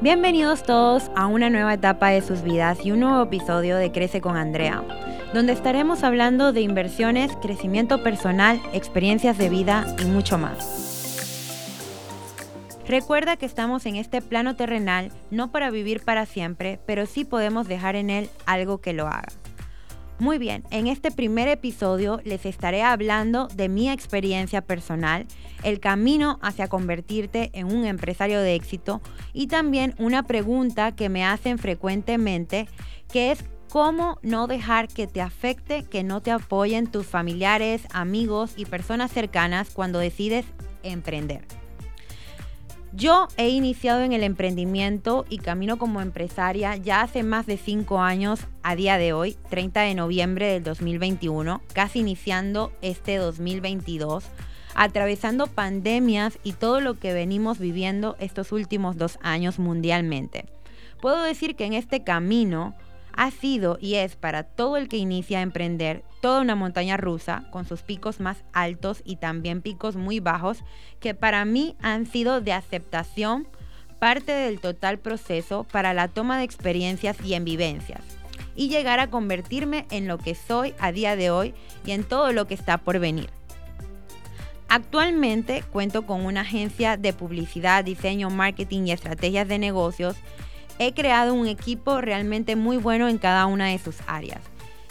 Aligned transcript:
Bienvenidos 0.00 0.62
todos 0.62 1.10
a 1.16 1.26
una 1.26 1.50
nueva 1.50 1.74
etapa 1.74 2.10
de 2.10 2.22
sus 2.22 2.42
vidas 2.42 2.78
y 2.84 2.92
un 2.92 3.00
nuevo 3.00 3.20
episodio 3.20 3.76
de 3.76 3.90
Crece 3.90 4.20
con 4.20 4.36
Andrea, 4.36 4.84
donde 5.34 5.52
estaremos 5.52 6.04
hablando 6.04 6.52
de 6.52 6.60
inversiones, 6.60 7.34
crecimiento 7.42 8.04
personal, 8.04 8.62
experiencias 8.72 9.38
de 9.38 9.48
vida 9.48 9.96
y 10.00 10.04
mucho 10.04 10.38
más. 10.38 10.86
Recuerda 12.86 13.36
que 13.36 13.46
estamos 13.46 13.86
en 13.86 13.96
este 13.96 14.22
plano 14.22 14.54
terrenal 14.54 15.10
no 15.32 15.50
para 15.50 15.68
vivir 15.68 16.04
para 16.04 16.26
siempre, 16.26 16.78
pero 16.86 17.04
sí 17.04 17.24
podemos 17.24 17.66
dejar 17.66 17.96
en 17.96 18.10
él 18.10 18.30
algo 18.46 18.78
que 18.78 18.92
lo 18.92 19.08
haga. 19.08 19.26
Muy 20.20 20.38
bien, 20.38 20.64
en 20.70 20.88
este 20.88 21.12
primer 21.12 21.46
episodio 21.46 22.20
les 22.24 22.44
estaré 22.44 22.82
hablando 22.82 23.46
de 23.46 23.68
mi 23.68 23.88
experiencia 23.88 24.62
personal, 24.62 25.26
el 25.62 25.78
camino 25.78 26.40
hacia 26.42 26.66
convertirte 26.66 27.50
en 27.52 27.72
un 27.72 27.84
empresario 27.84 28.40
de 28.40 28.56
éxito 28.56 29.00
y 29.32 29.46
también 29.46 29.94
una 29.96 30.24
pregunta 30.24 30.90
que 30.90 31.08
me 31.08 31.24
hacen 31.24 31.58
frecuentemente, 31.58 32.68
que 33.12 33.30
es 33.30 33.44
cómo 33.70 34.18
no 34.22 34.48
dejar 34.48 34.88
que 34.88 35.06
te 35.06 35.20
afecte, 35.20 35.84
que 35.84 36.02
no 36.02 36.20
te 36.20 36.32
apoyen 36.32 36.88
tus 36.88 37.06
familiares, 37.06 37.82
amigos 37.92 38.54
y 38.56 38.64
personas 38.64 39.12
cercanas 39.12 39.70
cuando 39.70 40.00
decides 40.00 40.46
emprender. 40.82 41.44
Yo 42.94 43.28
he 43.36 43.50
iniciado 43.50 44.02
en 44.02 44.12
el 44.12 44.22
emprendimiento 44.22 45.26
y 45.28 45.38
camino 45.38 45.76
como 45.76 46.00
empresaria 46.00 46.76
ya 46.76 47.02
hace 47.02 47.22
más 47.22 47.44
de 47.44 47.58
cinco 47.58 48.00
años 48.00 48.40
a 48.62 48.76
día 48.76 48.96
de 48.96 49.12
hoy, 49.12 49.36
30 49.50 49.82
de 49.82 49.94
noviembre 49.94 50.46
del 50.46 50.64
2021, 50.64 51.60
casi 51.74 52.00
iniciando 52.00 52.72
este 52.80 53.16
2022, 53.16 54.24
atravesando 54.74 55.48
pandemias 55.48 56.38
y 56.42 56.52
todo 56.52 56.80
lo 56.80 56.98
que 56.98 57.12
venimos 57.12 57.58
viviendo 57.58 58.16
estos 58.20 58.52
últimos 58.52 58.96
dos 58.96 59.18
años 59.22 59.58
mundialmente. 59.58 60.46
Puedo 61.02 61.22
decir 61.22 61.56
que 61.56 61.66
en 61.66 61.74
este 61.74 62.02
camino 62.02 62.74
ha 63.18 63.32
sido 63.32 63.78
y 63.80 63.96
es 63.96 64.14
para 64.14 64.44
todo 64.44 64.76
el 64.76 64.88
que 64.88 64.96
inicia 64.96 65.40
a 65.40 65.42
emprender 65.42 66.04
toda 66.20 66.40
una 66.40 66.54
montaña 66.54 66.96
rusa 66.96 67.42
con 67.50 67.66
sus 67.66 67.82
picos 67.82 68.20
más 68.20 68.44
altos 68.52 69.02
y 69.04 69.16
también 69.16 69.60
picos 69.60 69.96
muy 69.96 70.20
bajos 70.20 70.62
que 71.00 71.14
para 71.14 71.44
mí 71.44 71.74
han 71.82 72.06
sido 72.06 72.40
de 72.40 72.52
aceptación 72.52 73.48
parte 73.98 74.30
del 74.30 74.60
total 74.60 75.00
proceso 75.00 75.64
para 75.64 75.94
la 75.94 76.06
toma 76.06 76.38
de 76.38 76.44
experiencias 76.44 77.16
y 77.24 77.34
en 77.34 77.44
vivencias 77.44 78.04
y 78.54 78.68
llegar 78.68 79.00
a 79.00 79.10
convertirme 79.10 79.86
en 79.90 80.06
lo 80.06 80.18
que 80.18 80.36
soy 80.36 80.72
a 80.78 80.92
día 80.92 81.16
de 81.16 81.32
hoy 81.32 81.54
y 81.84 81.90
en 81.90 82.04
todo 82.04 82.30
lo 82.30 82.46
que 82.46 82.54
está 82.54 82.78
por 82.78 83.00
venir. 83.00 83.30
Actualmente 84.68 85.64
cuento 85.72 86.06
con 86.06 86.24
una 86.24 86.42
agencia 86.42 86.96
de 86.96 87.12
publicidad, 87.12 87.82
diseño, 87.82 88.30
marketing 88.30 88.86
y 88.86 88.92
estrategias 88.92 89.48
de 89.48 89.58
negocios 89.58 90.14
he 90.78 90.94
creado 90.94 91.34
un 91.34 91.46
equipo 91.46 92.00
realmente 92.00 92.56
muy 92.56 92.76
bueno 92.76 93.08
en 93.08 93.18
cada 93.18 93.46
una 93.46 93.66
de 93.66 93.78
sus 93.78 93.96
áreas. 94.06 94.40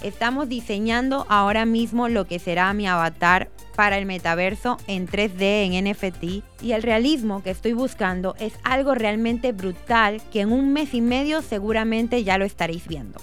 Estamos 0.03 0.47
diseñando 0.47 1.25
ahora 1.27 1.65
mismo 1.65 2.07
lo 2.07 2.27
que 2.27 2.37
será 2.37 2.71
mi 2.73 2.85
avatar 2.85 3.49
para 3.75 3.97
el 3.97 4.05
metaverso 4.05 4.77
en 4.87 5.07
3D, 5.07 5.41
en 5.41 5.91
NFT, 5.91 6.63
y 6.63 6.73
el 6.73 6.83
realismo 6.83 7.41
que 7.41 7.49
estoy 7.49 7.73
buscando 7.73 8.35
es 8.39 8.53
algo 8.63 8.93
realmente 8.93 9.53
brutal 9.53 10.21
que 10.31 10.41
en 10.41 10.51
un 10.51 10.71
mes 10.71 10.93
y 10.93 11.01
medio 11.01 11.41
seguramente 11.41 12.23
ya 12.23 12.37
lo 12.37 12.45
estaréis 12.45 12.87
viendo. 12.87 13.19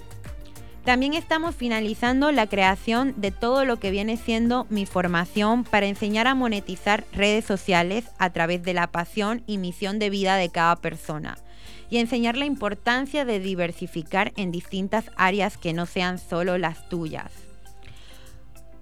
También 0.85 1.15
estamos 1.15 1.55
finalizando 1.55 2.31
la 2.31 2.47
creación 2.47 3.15
de 3.17 3.31
todo 3.31 3.65
lo 3.65 3.79
que 3.79 3.91
viene 3.91 4.17
siendo 4.17 4.67
mi 4.69 4.85
formación 4.85 5.65
para 5.65 5.87
enseñar 5.87 6.27
a 6.27 6.35
monetizar 6.35 7.05
redes 7.13 7.45
sociales 7.45 8.05
a 8.19 8.31
través 8.31 8.63
de 8.65 8.75
la 8.75 8.89
pasión 8.89 9.43
y 9.47 9.59
misión 9.59 9.99
de 9.99 10.11
vida 10.11 10.37
de 10.37 10.51
cada 10.51 10.77
persona 10.77 11.39
y 11.95 11.99
enseñar 11.99 12.37
la 12.37 12.45
importancia 12.45 13.25
de 13.25 13.39
diversificar 13.39 14.33
en 14.37 14.51
distintas 14.51 15.13
áreas 15.17 15.57
que 15.57 15.73
no 15.73 15.87
sean 15.87 16.19
solo 16.19 16.59
las 16.59 16.89
tuyas. 16.89 17.31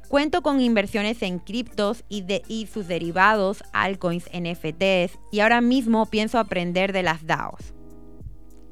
Cuento 0.08 0.40
con 0.40 0.62
inversiones 0.62 1.20
en 1.20 1.38
criptos 1.38 2.04
y, 2.08 2.66
sus 2.72 2.88
derivados, 2.88 3.64
altcoins, 3.74 4.30
NFTs 4.32 5.18
y 5.30 5.40
ahora 5.40 5.60
mismo 5.60 6.06
pienso 6.06 6.38
aprender 6.38 6.94
de 6.94 7.02
las 7.02 7.26
DAOs. 7.26 7.74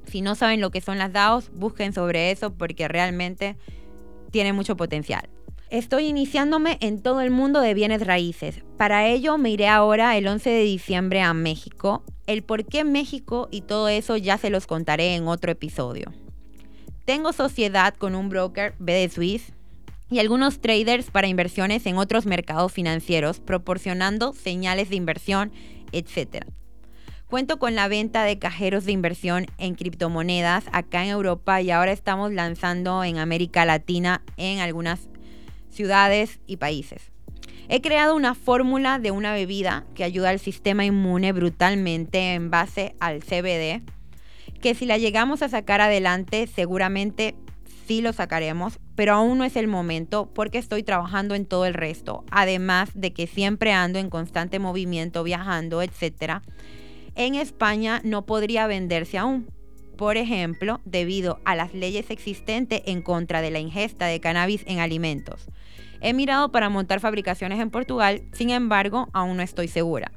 Si 0.06 0.22
no 0.22 0.34
saben 0.34 0.62
lo 0.62 0.70
que 0.70 0.81
son 0.81 0.97
las 0.97 1.12
DAOs, 1.12 1.50
busquen 1.53 1.92
sobre 1.92 2.31
eso 2.31 2.54
porque 2.54 2.88
realmente 2.88 3.59
tiene 4.31 4.54
mucho 4.54 4.75
potencial. 4.75 5.28
Estoy 5.70 6.06
iniciándome 6.06 6.78
en 6.81 7.00
todo 7.00 7.20
el 7.20 7.31
mundo 7.31 7.60
de 7.60 7.75
bienes 7.75 8.04
raíces. 8.04 8.64
Para 8.76 9.06
ello 9.06 9.38
me 9.38 9.50
iré 9.50 9.69
ahora 9.69 10.16
el 10.16 10.26
11 10.26 10.50
de 10.50 10.62
diciembre 10.62 11.22
a 11.22 11.32
México. 11.32 12.03
El 12.26 12.42
por 12.42 12.64
qué 12.64 12.82
México 12.82 13.47
y 13.53 13.60
todo 13.60 13.88
eso 13.88 14.16
ya 14.16 14.36
se 14.36 14.50
los 14.50 14.66
contaré 14.66 15.14
en 15.14 15.28
otro 15.28 15.53
episodio. 15.53 16.12
Tengo 17.04 17.32
sociedad 17.32 17.94
con 17.94 18.16
un 18.16 18.28
broker 18.28 18.75
BD 18.80 19.10
Swiss 19.12 19.53
y 20.10 20.19
algunos 20.19 20.60
traders 20.60 21.12
para 21.12 21.28
inversiones 21.28 21.86
en 21.86 21.98
otros 21.98 22.26
mercados 22.26 22.72
financieros, 22.72 23.38
proporcionando 23.38 24.32
señales 24.32 24.88
de 24.91 24.97
inversión, 24.97 25.53
etc. 25.92 26.47
Cuento 27.28 27.60
con 27.60 27.76
la 27.76 27.86
venta 27.86 28.25
de 28.25 28.41
cajeros 28.41 28.86
de 28.86 28.92
inversión 28.92 29.47
en 29.56 29.76
criptomonedas 29.76 30.64
acá 30.72 31.04
en 31.04 31.10
Europa 31.10 31.60
y 31.60 31.70
ahora 31.70 31.92
estamos 31.92 32.32
lanzando 32.32 33.04
en 33.04 33.19
América 33.19 33.64
Latina 33.64 34.25
en 34.36 34.59
algunas 34.59 35.09
ciudades 35.70 36.41
y 36.47 36.56
países. 36.56 37.10
He 37.69 37.81
creado 37.81 38.16
una 38.16 38.34
fórmula 38.34 38.98
de 38.98 39.12
una 39.12 39.32
bebida 39.32 39.86
que 39.94 40.04
ayuda 40.04 40.31
al 40.31 40.41
sistema 40.41 40.84
inmune 40.84 41.32
brutalmente 41.32 42.34
en 42.34 42.50
base 42.50 42.97
al 42.98 43.20
CBD, 43.20 43.82
que 44.60 44.75
si 44.75 44.86
la 44.86 44.98
llegamos 44.98 45.42
a 45.42 45.48
sacar 45.48 45.80
adelante 45.80 46.47
seguramente 46.47 47.36
sí 47.86 48.03
lo 48.03 48.12
sacaremos, 48.12 48.78
pero 48.94 49.14
aún 49.14 49.38
no 49.38 49.44
es 49.44 49.56
el 49.56 49.66
momento 49.66 50.30
porque 50.34 50.59
estoy 50.59 50.82
trabajando 50.82 51.34
en 51.34 51.47
todo 51.47 51.64
el 51.66 51.75
resto, 51.75 52.25
además 52.30 52.91
de 52.94 53.12
que 53.12 53.26
siempre 53.26 53.72
ando 53.72 53.98
en 53.98 54.10
constante 54.10 54.59
movimiento, 54.59 55.25
viajando, 55.25 55.80
etc. 55.82 56.42
En 57.14 57.34
España 57.34 58.00
no 58.04 58.26
podría 58.26 58.66
venderse 58.66 59.19
aún, 59.19 59.47
por 60.00 60.16
ejemplo, 60.16 60.81
debido 60.87 61.41
a 61.44 61.55
las 61.55 61.75
leyes 61.75 62.11
existentes 62.11 62.81
en 62.87 63.03
contra 63.03 63.43
de 63.43 63.50
la 63.50 63.59
ingesta 63.59 64.06
de 64.06 64.19
cannabis 64.19 64.62
en 64.66 64.78
alimentos. 64.78 65.44
He 66.00 66.15
mirado 66.15 66.50
para 66.50 66.71
montar 66.71 67.00
fabricaciones 67.00 67.61
en 67.61 67.69
Portugal, 67.69 68.22
sin 68.33 68.49
embargo, 68.49 69.10
aún 69.12 69.37
no 69.37 69.43
estoy 69.43 69.69
segura. 69.69 70.10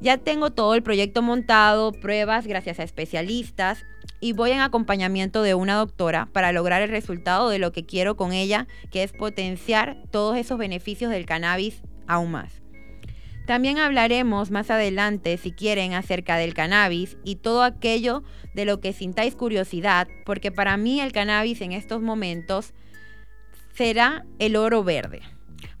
Ya 0.00 0.16
tengo 0.16 0.48
todo 0.48 0.74
el 0.74 0.82
proyecto 0.82 1.20
montado, 1.20 1.92
pruebas 1.92 2.46
gracias 2.46 2.80
a 2.80 2.84
especialistas 2.84 3.84
y 4.18 4.32
voy 4.32 4.52
en 4.52 4.60
acompañamiento 4.60 5.42
de 5.42 5.54
una 5.54 5.74
doctora 5.74 6.30
para 6.32 6.52
lograr 6.52 6.80
el 6.80 6.88
resultado 6.88 7.50
de 7.50 7.58
lo 7.58 7.72
que 7.72 7.84
quiero 7.84 8.16
con 8.16 8.32
ella, 8.32 8.66
que 8.90 9.02
es 9.02 9.12
potenciar 9.12 9.98
todos 10.10 10.38
esos 10.38 10.56
beneficios 10.56 11.10
del 11.10 11.26
cannabis 11.26 11.82
aún 12.06 12.30
más. 12.30 12.65
También 13.46 13.78
hablaremos 13.78 14.50
más 14.50 14.70
adelante, 14.70 15.36
si 15.36 15.52
quieren, 15.52 15.94
acerca 15.94 16.36
del 16.36 16.52
cannabis 16.52 17.16
y 17.24 17.36
todo 17.36 17.62
aquello 17.62 18.24
de 18.54 18.64
lo 18.64 18.80
que 18.80 18.92
sintáis 18.92 19.36
curiosidad, 19.36 20.08
porque 20.24 20.50
para 20.50 20.76
mí 20.76 21.00
el 21.00 21.12
cannabis 21.12 21.60
en 21.60 21.70
estos 21.70 22.02
momentos 22.02 22.74
será 23.72 24.26
el 24.40 24.56
oro 24.56 24.82
verde. 24.82 25.22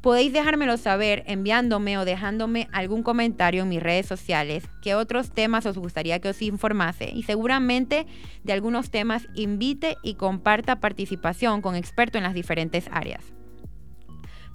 Podéis 0.00 0.32
dejármelo 0.32 0.76
saber 0.76 1.24
enviándome 1.26 1.98
o 1.98 2.04
dejándome 2.04 2.68
algún 2.70 3.02
comentario 3.02 3.62
en 3.62 3.68
mis 3.68 3.82
redes 3.82 4.06
sociales 4.06 4.62
que 4.80 4.94
otros 4.94 5.32
temas 5.32 5.66
os 5.66 5.76
gustaría 5.76 6.20
que 6.20 6.28
os 6.28 6.42
informase 6.42 7.10
y 7.12 7.24
seguramente 7.24 8.06
de 8.44 8.52
algunos 8.52 8.90
temas 8.90 9.26
invite 9.34 9.96
y 10.04 10.14
comparta 10.14 10.78
participación 10.78 11.62
con 11.62 11.74
expertos 11.74 12.18
en 12.18 12.22
las 12.22 12.34
diferentes 12.34 12.88
áreas. 12.92 13.35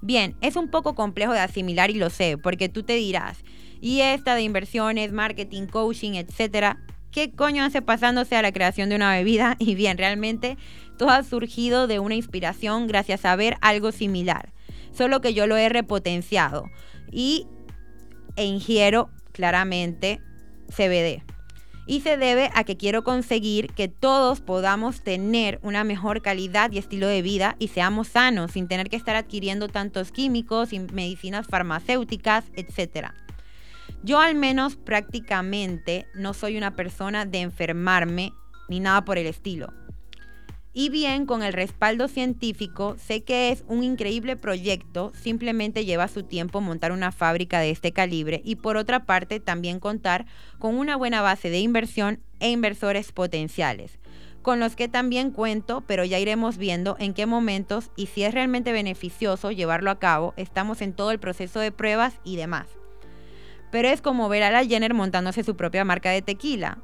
Bien, 0.02 0.36
es 0.42 0.56
un 0.56 0.70
poco 0.70 0.96
complejo 0.96 1.34
de 1.34 1.40
asimilar 1.40 1.92
y 1.92 1.96
lo 1.96 2.10
sé, 2.10 2.38
porque 2.38 2.70
tú 2.70 2.84
te 2.84 2.94
dirás, 2.94 3.44
y 3.82 4.02
esta 4.02 4.36
de 4.36 4.42
inversiones, 4.42 5.12
marketing, 5.12 5.68
coaching, 5.68 6.14
etcétera, 6.14 6.80
¿qué 7.12 7.32
coño 7.32 7.64
hace 7.64 7.84
pasándose 7.84 8.36
a 8.36 8.42
la 8.42 8.52
creación 8.52 8.90
de 8.90 8.96
una 8.96 9.12
bebida? 9.12 9.58
Y 9.60 9.76
bien, 9.76 9.98
realmente 9.98 10.58
todo 10.98 11.10
ha 11.10 11.24
surgido 11.24 11.88
de 11.88 12.00
una 12.00 12.16
inspiración 12.16 12.88
gracias 12.88 13.26
a 13.26 13.36
ver 13.36 13.58
algo 13.62 13.92
similar, 13.92 14.54
solo 14.92 15.22
que 15.22 15.34
yo 15.34 15.46
lo 15.46 15.56
he 15.56 15.70
repotenciado 15.70 16.66
y 17.12 17.46
e 18.38 18.46
ingiero 18.46 19.10
claramente 19.34 20.22
CBD 20.70 21.31
y 21.92 22.00
se 22.00 22.16
debe 22.16 22.50
a 22.56 22.64
que 22.64 22.78
quiero 22.78 23.04
conseguir 23.04 23.68
que 23.74 23.90
todos 23.90 24.40
podamos 24.40 25.02
tener 25.02 25.60
una 25.62 25.84
mejor 25.84 26.22
calidad 26.22 26.72
y 26.72 26.78
estilo 26.78 27.06
de 27.06 27.22
vida 27.22 27.58
y 27.60 27.68
seamos 27.68 28.08
sanos 28.08 28.52
sin 28.52 28.70
tener 28.70 28.90
que 28.90 28.96
estar 28.96 29.18
adquiriendo 29.18 29.68
tantos 29.68 30.14
químicos 30.14 30.72
y 30.72 30.80
medicinas 30.80 31.48
farmacéuticas, 31.48 32.46
etc. 32.56 33.10
Yo 34.04 34.22
al 34.22 34.36
menos 34.36 34.78
prácticamente 34.78 36.08
no 36.16 36.34
soy 36.34 36.56
una 36.56 36.78
persona 36.78 37.26
de 37.26 37.42
enfermarme 37.42 38.32
ni 38.70 38.80
nada 38.80 39.04
por 39.04 39.18
el 39.18 39.28
estilo. 39.28 39.74
Y 40.74 40.90
bien, 40.90 41.26
con 41.26 41.44
el 41.44 41.52
respaldo 41.52 42.08
científico, 42.08 42.96
sé 42.98 43.24
que 43.24 43.50
es 43.52 43.66
un 43.68 43.84
increíble 43.84 44.38
proyecto, 44.38 45.12
simplemente 45.14 45.84
lleva 45.84 46.08
su 46.08 46.24
tiempo 46.24 46.62
montar 46.62 46.94
una 46.94 47.12
fábrica 47.12 47.60
de 47.60 47.72
este 47.72 47.92
calibre 47.92 48.42
y 48.46 48.56
por 48.56 48.78
otra 48.78 49.06
parte 49.06 49.42
también 49.42 49.82
contar 49.82 50.26
con 50.60 50.76
una 50.78 50.96
buena 50.96 51.22
base 51.22 51.50
de 51.50 51.60
inversión 51.60 52.22
e 52.40 52.52
inversores 52.52 53.12
potenciales, 53.12 54.00
con 54.42 54.62
los 54.62 54.78
que 54.78 54.88
también 54.88 55.32
cuento, 55.32 55.84
pero 55.88 56.06
ya 56.06 56.20
iremos 56.20 56.58
viendo 56.58 56.96
en 57.00 57.14
qué 57.14 57.26
momentos 57.26 57.92
y 57.98 58.06
si 58.06 58.24
es 58.24 58.34
realmente 58.34 58.72
beneficioso 58.72 59.52
llevarlo 59.52 59.92
a 59.92 60.00
cabo. 60.00 60.34
Estamos 60.38 60.82
en 60.82 60.94
todo 60.94 61.12
el 61.12 61.20
proceso 61.20 61.60
de 61.60 61.74
pruebas 61.74 62.22
y 62.24 62.38
demás. 62.38 62.68
Pero 63.72 63.90
es 63.90 64.02
como 64.02 64.30
ver 64.30 64.44
a 64.44 64.52
la 64.52 64.64
Jenner 64.64 64.94
montándose 64.94 65.44
su 65.44 65.58
propia 65.58 65.84
marca 65.84 66.12
de 66.12 66.22
tequila. 66.22 66.78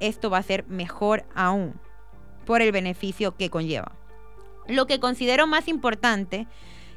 Esto 0.00 0.30
va 0.30 0.38
a 0.38 0.42
ser 0.42 0.66
mejor 0.68 1.26
aún 1.34 1.78
por 2.46 2.62
el 2.62 2.72
beneficio 2.72 3.36
que 3.36 3.50
conlleva. 3.50 3.92
Lo 4.66 4.86
que 4.86 5.00
considero 5.00 5.46
más 5.46 5.68
importante 5.68 6.46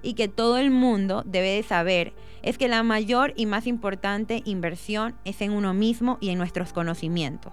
y 0.01 0.13
que 0.13 0.29
todo 0.29 0.57
el 0.57 0.71
mundo 0.71 1.23
debe 1.25 1.49
de 1.55 1.63
saber 1.63 2.13
es 2.41 2.57
que 2.57 2.69
la 2.69 2.83
mayor 2.83 3.33
y 3.35 3.45
más 3.45 3.67
importante 3.67 4.41
inversión 4.45 5.15
es 5.25 5.41
en 5.41 5.51
uno 5.51 5.73
mismo 5.73 6.17
y 6.21 6.29
en 6.29 6.37
nuestros 6.37 6.71
conocimientos. 6.71 7.51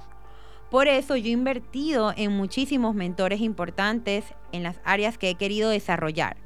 Por 0.70 0.88
eso 0.88 1.16
yo 1.16 1.26
he 1.26 1.30
invertido 1.30 2.12
en 2.16 2.32
muchísimos 2.32 2.94
mentores 2.94 3.40
importantes 3.40 4.24
en 4.52 4.62
las 4.62 4.80
áreas 4.84 5.18
que 5.18 5.30
he 5.30 5.34
querido 5.34 5.70
desarrollar. 5.70 6.45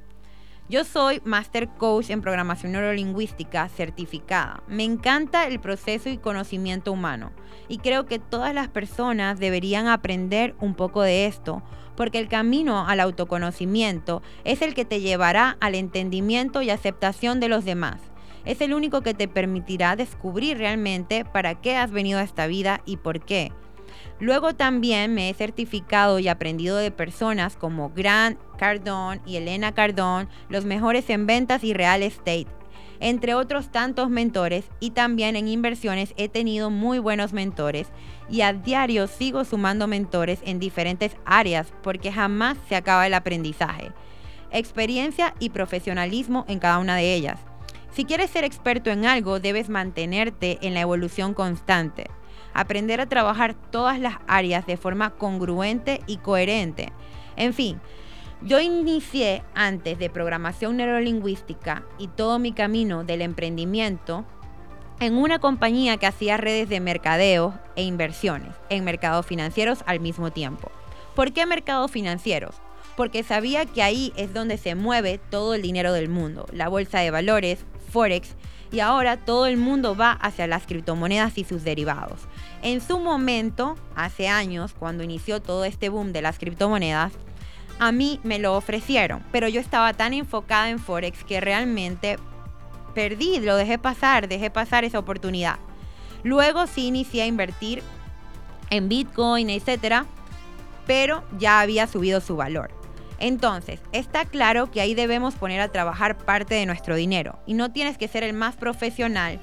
Yo 0.70 0.84
soy 0.84 1.20
Master 1.24 1.66
Coach 1.66 2.10
en 2.10 2.20
Programación 2.20 2.70
Neurolingüística 2.70 3.68
certificada. 3.68 4.62
Me 4.68 4.84
encanta 4.84 5.48
el 5.48 5.58
proceso 5.58 6.08
y 6.08 6.16
conocimiento 6.16 6.92
humano 6.92 7.32
y 7.66 7.78
creo 7.78 8.06
que 8.06 8.20
todas 8.20 8.54
las 8.54 8.68
personas 8.68 9.40
deberían 9.40 9.88
aprender 9.88 10.54
un 10.60 10.76
poco 10.76 11.02
de 11.02 11.26
esto 11.26 11.64
porque 11.96 12.20
el 12.20 12.28
camino 12.28 12.86
al 12.86 13.00
autoconocimiento 13.00 14.22
es 14.44 14.62
el 14.62 14.74
que 14.74 14.84
te 14.84 15.00
llevará 15.00 15.56
al 15.58 15.74
entendimiento 15.74 16.62
y 16.62 16.70
aceptación 16.70 17.40
de 17.40 17.48
los 17.48 17.64
demás. 17.64 18.00
Es 18.44 18.60
el 18.60 18.72
único 18.72 19.00
que 19.00 19.12
te 19.12 19.26
permitirá 19.26 19.96
descubrir 19.96 20.58
realmente 20.58 21.24
para 21.24 21.60
qué 21.60 21.76
has 21.76 21.90
venido 21.90 22.20
a 22.20 22.22
esta 22.22 22.46
vida 22.46 22.80
y 22.86 22.98
por 22.98 23.18
qué. 23.18 23.50
Luego 24.20 24.54
también 24.54 25.14
me 25.14 25.30
he 25.30 25.34
certificado 25.34 26.18
y 26.18 26.28
aprendido 26.28 26.76
de 26.76 26.90
personas 26.90 27.56
como 27.56 27.90
Grant 27.90 28.38
Cardone 28.58 29.22
y 29.24 29.36
Elena 29.36 29.72
Cardone, 29.72 30.28
los 30.50 30.66
mejores 30.66 31.08
en 31.08 31.26
ventas 31.26 31.64
y 31.64 31.72
real 31.72 32.02
estate, 32.02 32.46
entre 33.00 33.34
otros 33.34 33.72
tantos 33.72 34.10
mentores 34.10 34.66
y 34.78 34.90
también 34.90 35.36
en 35.36 35.48
inversiones 35.48 36.12
he 36.18 36.28
tenido 36.28 36.68
muy 36.68 36.98
buenos 36.98 37.32
mentores 37.32 37.88
y 38.28 38.42
a 38.42 38.52
diario 38.52 39.06
sigo 39.06 39.44
sumando 39.44 39.86
mentores 39.86 40.40
en 40.44 40.58
diferentes 40.58 41.16
áreas 41.24 41.72
porque 41.82 42.12
jamás 42.12 42.58
se 42.68 42.76
acaba 42.76 43.06
el 43.06 43.14
aprendizaje. 43.14 43.92
Experiencia 44.52 45.34
y 45.38 45.48
profesionalismo 45.48 46.44
en 46.46 46.58
cada 46.58 46.78
una 46.78 46.96
de 46.96 47.14
ellas. 47.14 47.40
Si 47.92 48.04
quieres 48.04 48.30
ser 48.30 48.44
experto 48.44 48.90
en 48.90 49.06
algo, 49.06 49.40
debes 49.40 49.70
mantenerte 49.70 50.58
en 50.60 50.74
la 50.74 50.80
evolución 50.80 51.32
constante 51.32 52.10
aprender 52.54 53.00
a 53.00 53.08
trabajar 53.08 53.54
todas 53.54 53.98
las 53.98 54.16
áreas 54.26 54.66
de 54.66 54.76
forma 54.76 55.10
congruente 55.10 56.00
y 56.06 56.18
coherente. 56.18 56.92
En 57.36 57.54
fin, 57.54 57.80
yo 58.42 58.58
inicié 58.58 59.42
antes 59.54 59.98
de 59.98 60.10
programación 60.10 60.76
neurolingüística 60.76 61.84
y 61.98 62.08
todo 62.08 62.38
mi 62.38 62.52
camino 62.52 63.04
del 63.04 63.22
emprendimiento 63.22 64.24
en 64.98 65.16
una 65.16 65.38
compañía 65.38 65.96
que 65.96 66.06
hacía 66.06 66.36
redes 66.36 66.68
de 66.68 66.80
mercadeo 66.80 67.58
e 67.76 67.82
inversiones 67.82 68.54
en 68.68 68.84
mercados 68.84 69.26
financieros 69.26 69.82
al 69.86 70.00
mismo 70.00 70.30
tiempo. 70.30 70.70
¿Por 71.14 71.32
qué 71.32 71.46
mercados 71.46 71.90
financieros? 71.90 72.56
Porque 72.96 73.22
sabía 73.22 73.66
que 73.66 73.82
ahí 73.82 74.12
es 74.16 74.32
donde 74.34 74.58
se 74.58 74.74
mueve 74.74 75.18
todo 75.30 75.54
el 75.54 75.62
dinero 75.62 75.92
del 75.92 76.08
mundo, 76.08 76.46
la 76.52 76.68
bolsa 76.68 77.00
de 77.00 77.10
valores, 77.10 77.64
Forex, 77.90 78.36
y 78.72 78.80
ahora 78.80 79.16
todo 79.16 79.46
el 79.46 79.56
mundo 79.56 79.96
va 79.96 80.12
hacia 80.12 80.46
las 80.46 80.66
criptomonedas 80.66 81.36
y 81.38 81.44
sus 81.44 81.64
derivados. 81.64 82.20
En 82.62 82.80
su 82.80 82.98
momento, 82.98 83.76
hace 83.94 84.28
años, 84.28 84.74
cuando 84.78 85.02
inició 85.02 85.40
todo 85.40 85.64
este 85.64 85.88
boom 85.88 86.12
de 86.12 86.20
las 86.20 86.38
criptomonedas, 86.38 87.12
a 87.78 87.92
mí 87.92 88.20
me 88.22 88.38
lo 88.38 88.54
ofrecieron, 88.54 89.24
pero 89.32 89.48
yo 89.48 89.60
estaba 89.60 89.94
tan 89.94 90.12
enfocada 90.12 90.68
en 90.68 90.78
Forex 90.78 91.24
que 91.24 91.40
realmente 91.40 92.18
perdí, 92.94 93.40
lo 93.40 93.56
dejé 93.56 93.78
pasar, 93.78 94.28
dejé 94.28 94.50
pasar 94.50 94.84
esa 94.84 94.98
oportunidad. 94.98 95.58
Luego 96.22 96.66
sí 96.66 96.88
inicié 96.88 97.22
a 97.22 97.26
invertir 97.26 97.82
en 98.68 98.90
Bitcoin, 98.90 99.48
etcétera, 99.48 100.04
pero 100.86 101.24
ya 101.38 101.60
había 101.60 101.86
subido 101.86 102.20
su 102.20 102.36
valor. 102.36 102.70
Entonces, 103.18 103.80
está 103.92 104.26
claro 104.26 104.70
que 104.70 104.82
ahí 104.82 104.94
debemos 104.94 105.34
poner 105.34 105.60
a 105.60 105.72
trabajar 105.72 106.18
parte 106.18 106.54
de 106.54 106.66
nuestro 106.66 106.94
dinero 106.96 107.38
y 107.46 107.54
no 107.54 107.72
tienes 107.72 107.96
que 107.96 108.08
ser 108.08 108.22
el 108.22 108.34
más 108.34 108.56
profesional 108.56 109.40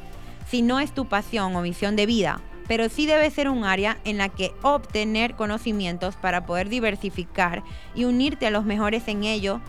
si 0.49 0.61
no 0.61 0.79
es 0.79 0.93
tu 0.93 1.07
pasión 1.07 1.55
o 1.55 1.61
misión 1.61 1.95
de 1.95 2.05
vida, 2.05 2.41
pero 2.67 2.89
sí 2.89 3.05
debe 3.05 3.29
ser 3.31 3.49
un 3.49 3.63
área 3.63 3.97
en 4.03 4.17
la 4.17 4.29
que 4.29 4.53
obtener 4.61 5.35
conocimientos 5.35 6.15
para 6.15 6.45
poder 6.45 6.69
diversificar 6.69 7.63
y 7.95 8.05
unirte 8.05 8.47
a 8.47 8.51
los 8.51 8.65
mejores 8.65 9.07
en 9.07 9.23
ello. 9.23 9.61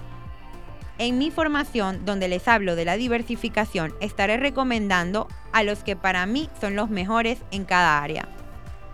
En 0.99 1.17
mi 1.17 1.31
formación, 1.31 2.05
donde 2.05 2.27
les 2.27 2.49
hablo 2.49 2.75
de 2.75 2.85
la 2.85 2.97
diversificación, 2.97 3.95
estaré 4.01 4.37
recomendando 4.37 5.29
a 5.53 5.63
los 5.63 5.85
que 5.85 5.95
para 5.95 6.27
mí 6.27 6.51
son 6.61 6.75
los 6.75 6.91
mejores 6.91 7.39
en 7.53 7.65
cada 7.65 8.03
área. 8.03 8.29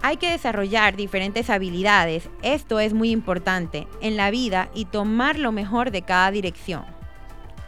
Hay 0.02 0.18
que 0.18 0.30
desarrollar 0.30 0.96
diferentes 0.96 1.48
habilidades, 1.48 2.28
esto 2.42 2.78
es 2.78 2.92
muy 2.92 3.10
importante, 3.10 3.88
en 4.02 4.18
la 4.18 4.30
vida 4.30 4.68
y 4.74 4.84
tomar 4.84 5.38
lo 5.38 5.50
mejor 5.50 5.90
de 5.92 6.02
cada 6.02 6.30
dirección. 6.30 6.84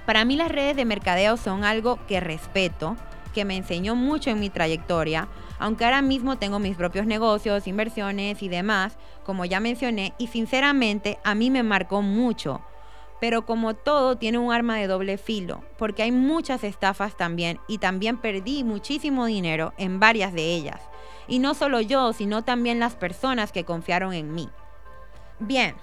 Para 0.04 0.26
mí 0.26 0.36
las 0.36 0.50
redes 0.50 0.76
de 0.76 0.84
mercadeo 0.84 1.38
son 1.38 1.64
algo 1.64 1.98
que 2.06 2.20
respeto, 2.20 2.96
que 3.34 3.46
me 3.46 3.56
enseñó 3.56 3.96
mucho 3.96 4.28
en 4.28 4.38
mi 4.38 4.50
trayectoria, 4.50 5.28
aunque 5.58 5.84
ahora 5.84 6.02
mismo 6.02 6.36
tengo 6.36 6.58
mis 6.58 6.76
propios 6.76 7.06
negocios, 7.06 7.66
inversiones 7.66 8.42
y 8.42 8.48
demás, 8.48 8.96
como 9.24 9.44
ya 9.44 9.60
mencioné, 9.60 10.14
y 10.18 10.28
sinceramente 10.28 11.18
a 11.24 11.34
mí 11.34 11.50
me 11.50 11.62
marcó 11.62 12.02
mucho. 12.02 12.60
Pero 13.20 13.46
como 13.46 13.74
todo 13.74 14.16
tiene 14.16 14.38
un 14.38 14.52
arma 14.52 14.76
de 14.76 14.86
doble 14.86 15.16
filo, 15.16 15.64
porque 15.78 16.02
hay 16.02 16.12
muchas 16.12 16.64
estafas 16.64 17.16
también 17.16 17.58
y 17.66 17.78
también 17.78 18.18
perdí 18.18 18.62
muchísimo 18.62 19.24
dinero 19.24 19.72
en 19.78 19.98
varias 20.00 20.32
de 20.34 20.54
ellas. 20.54 20.80
Y 21.26 21.38
no 21.38 21.54
solo 21.54 21.80
yo, 21.80 22.12
sino 22.12 22.44
también 22.44 22.78
las 22.78 22.94
personas 22.94 23.52
que 23.52 23.64
confiaron 23.64 24.12
en 24.12 24.34
mí. 24.34 24.48
Bien, 25.38 25.74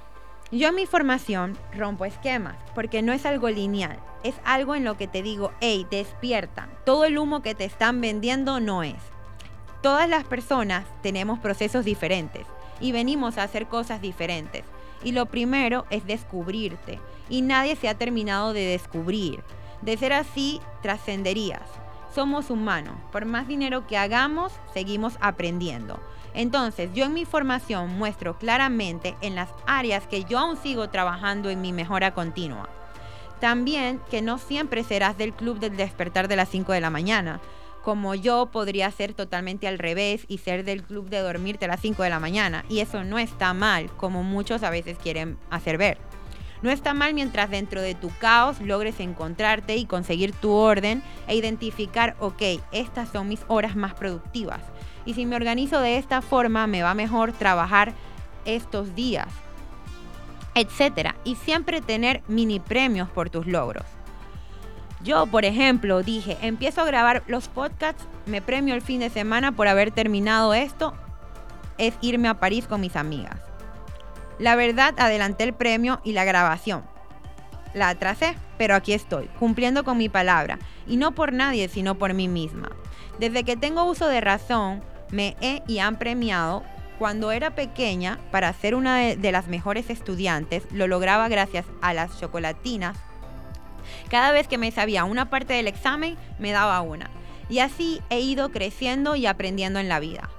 yo 0.51 0.67
en 0.69 0.75
mi 0.75 0.85
formación 0.85 1.57
rompo 1.75 2.05
esquemas, 2.05 2.55
porque 2.75 3.01
no 3.01 3.11
es 3.11 3.25
algo 3.25 3.49
lineal, 3.49 3.99
es 4.23 4.35
algo 4.45 4.75
en 4.75 4.83
lo 4.83 4.97
que 4.97 5.07
te 5.07 5.23
digo, 5.23 5.51
hey, 5.61 5.87
despierta, 5.89 6.69
todo 6.85 7.05
el 7.05 7.17
humo 7.17 7.41
que 7.41 7.55
te 7.55 7.65
están 7.65 7.99
vendiendo 8.01 8.59
no 8.59 8.83
es. 8.83 9.12
Todas 9.83 10.07
las 10.07 10.23
personas 10.23 10.85
tenemos 11.01 11.39
procesos 11.39 11.83
diferentes 11.83 12.47
y 12.79 12.93
venimos 12.93 13.37
a 13.37 13.43
hacer 13.43 13.67
cosas 13.67 13.99
diferentes. 13.99 14.63
Y 15.03 15.11
lo 15.11 15.25
primero 15.25 15.85
es 15.89 16.07
descubrirte. 16.07 17.01
Y 17.27 17.41
nadie 17.41 17.75
se 17.75 17.89
ha 17.89 17.97
terminado 17.97 18.53
de 18.53 18.65
descubrir. 18.65 19.43
De 19.81 19.97
ser 19.97 20.13
así, 20.13 20.61
trascenderías. 20.81 21.63
Somos 22.15 22.49
humanos. 22.49 22.95
Por 23.11 23.25
más 23.25 23.45
dinero 23.45 23.85
que 23.85 23.97
hagamos, 23.97 24.53
seguimos 24.73 25.17
aprendiendo. 25.19 25.99
Entonces, 26.33 26.89
yo 26.93 27.03
en 27.03 27.13
mi 27.13 27.25
formación 27.25 27.97
muestro 27.97 28.37
claramente 28.37 29.17
en 29.19 29.35
las 29.35 29.49
áreas 29.67 30.07
que 30.07 30.23
yo 30.23 30.39
aún 30.39 30.55
sigo 30.55 30.89
trabajando 30.91 31.49
en 31.49 31.59
mi 31.59 31.73
mejora 31.73 32.13
continua. 32.13 32.69
También 33.41 33.99
que 34.09 34.21
no 34.21 34.37
siempre 34.37 34.85
serás 34.85 35.17
del 35.17 35.33
club 35.33 35.59
del 35.59 35.75
despertar 35.75 36.29
de 36.29 36.37
las 36.37 36.47
5 36.47 36.71
de 36.71 36.79
la 36.79 36.89
mañana. 36.89 37.41
Como 37.83 38.15
yo 38.15 38.47
podría 38.51 38.89
ser 38.91 39.13
totalmente 39.13 39.67
al 39.67 39.77
revés 39.77 40.25
y 40.27 40.37
ser 40.37 40.63
del 40.63 40.83
club 40.83 41.09
de 41.09 41.19
dormirte 41.19 41.65
a 41.65 41.67
las 41.67 41.81
5 41.81 42.01
de 42.03 42.09
la 42.09 42.19
mañana. 42.19 42.63
Y 42.69 42.79
eso 42.79 43.03
no 43.03 43.19
está 43.19 43.53
mal, 43.53 43.91
como 43.97 44.23
muchos 44.23 44.63
a 44.63 44.69
veces 44.69 44.97
quieren 44.97 45.37
hacer 45.49 45.77
ver. 45.77 45.97
No 46.63 46.71
está 46.71 46.93
mal 46.93 47.13
mientras 47.13 47.49
dentro 47.49 47.81
de 47.81 47.93
tu 47.93 48.09
caos 48.19 48.61
logres 48.61 49.01
encontrarte 49.01 49.75
y 49.75 49.85
conseguir 49.85 50.31
tu 50.31 50.51
orden 50.51 51.03
e 51.27 51.35
identificar, 51.35 52.15
ok, 52.19 52.41
estas 52.71 53.09
son 53.09 53.27
mis 53.27 53.41
horas 53.49 53.75
más 53.75 53.93
productivas. 53.93 54.61
Y 55.05 55.13
si 55.13 55.25
me 55.25 55.35
organizo 55.35 55.81
de 55.81 55.97
esta 55.97 56.21
forma, 56.21 56.65
me 56.67 56.81
va 56.81 56.93
mejor 56.93 57.33
trabajar 57.33 57.93
estos 58.45 58.95
días, 58.95 59.27
etcétera. 60.55 61.15
Y 61.25 61.35
siempre 61.35 61.81
tener 61.81 62.23
mini 62.29 62.61
premios 62.61 63.09
por 63.09 63.29
tus 63.29 63.45
logros. 63.45 63.83
Yo, 65.03 65.25
por 65.25 65.43
ejemplo, 65.43 66.01
dije, 66.01 66.37
empiezo 66.41 66.81
a 66.81 66.85
grabar 66.85 67.23
los 67.27 67.49
podcasts, 67.49 68.05
me 68.25 68.41
premio 68.41 68.73
el 68.73 68.81
fin 68.81 69.01
de 69.01 69.09
semana 69.09 69.51
por 69.51 69.67
haber 69.67 69.91
terminado 69.91 70.53
esto, 70.53 70.93
es 71.77 71.93
irme 72.01 72.29
a 72.29 72.39
París 72.39 72.67
con 72.67 72.79
mis 72.81 72.95
amigas. 72.95 73.39
La 74.39 74.55
verdad, 74.55 74.93
adelanté 74.97 75.43
el 75.43 75.53
premio 75.53 75.99
y 76.03 76.13
la 76.13 76.23
grabación. 76.23 76.83
La 77.73 77.89
atrasé, 77.89 78.35
pero 78.57 78.75
aquí 78.75 78.93
estoy, 78.93 79.27
cumpliendo 79.39 79.83
con 79.83 79.97
mi 79.97 80.09
palabra, 80.09 80.59
y 80.87 80.97
no 80.97 81.13
por 81.13 81.33
nadie, 81.33 81.67
sino 81.67 81.95
por 81.95 82.13
mí 82.13 82.27
misma. 82.27 82.69
Desde 83.19 83.43
que 83.43 83.57
tengo 83.57 83.83
uso 83.83 84.07
de 84.07 84.21
razón, 84.21 84.81
me 85.11 85.35
he 85.41 85.61
y 85.67 85.79
han 85.79 85.97
premiado. 85.97 86.63
Cuando 86.97 87.31
era 87.31 87.55
pequeña, 87.55 88.19
para 88.31 88.53
ser 88.53 88.75
una 88.75 88.97
de, 88.99 89.31
las 89.31 89.47
mejores 89.47 89.89
estudiantes, 89.89 90.63
lo 90.71 90.87
lograba 90.87 91.27
gracias 91.27 91.65
a 91.81 91.93
las 91.93 92.19
chocolatinas. 92.19 92.97
Cada 94.09 94.31
vez 94.31 94.47
que 94.47 94.57
me 94.57 94.71
sabía 94.71 95.03
una 95.03 95.29
parte 95.29 95.53
del 95.53 95.67
examen, 95.67 96.17
me 96.39 96.51
daba 96.51 96.81
una. 96.81 97.09
Y 97.49 97.59
así 97.59 98.01
he 98.09 98.19
ido 98.19 98.49
creciendo 98.51 99.15
y 99.15 99.25
aprendiendo 99.25 99.79
en 99.79 99.89
la 99.89 99.99
vida. 99.99 100.29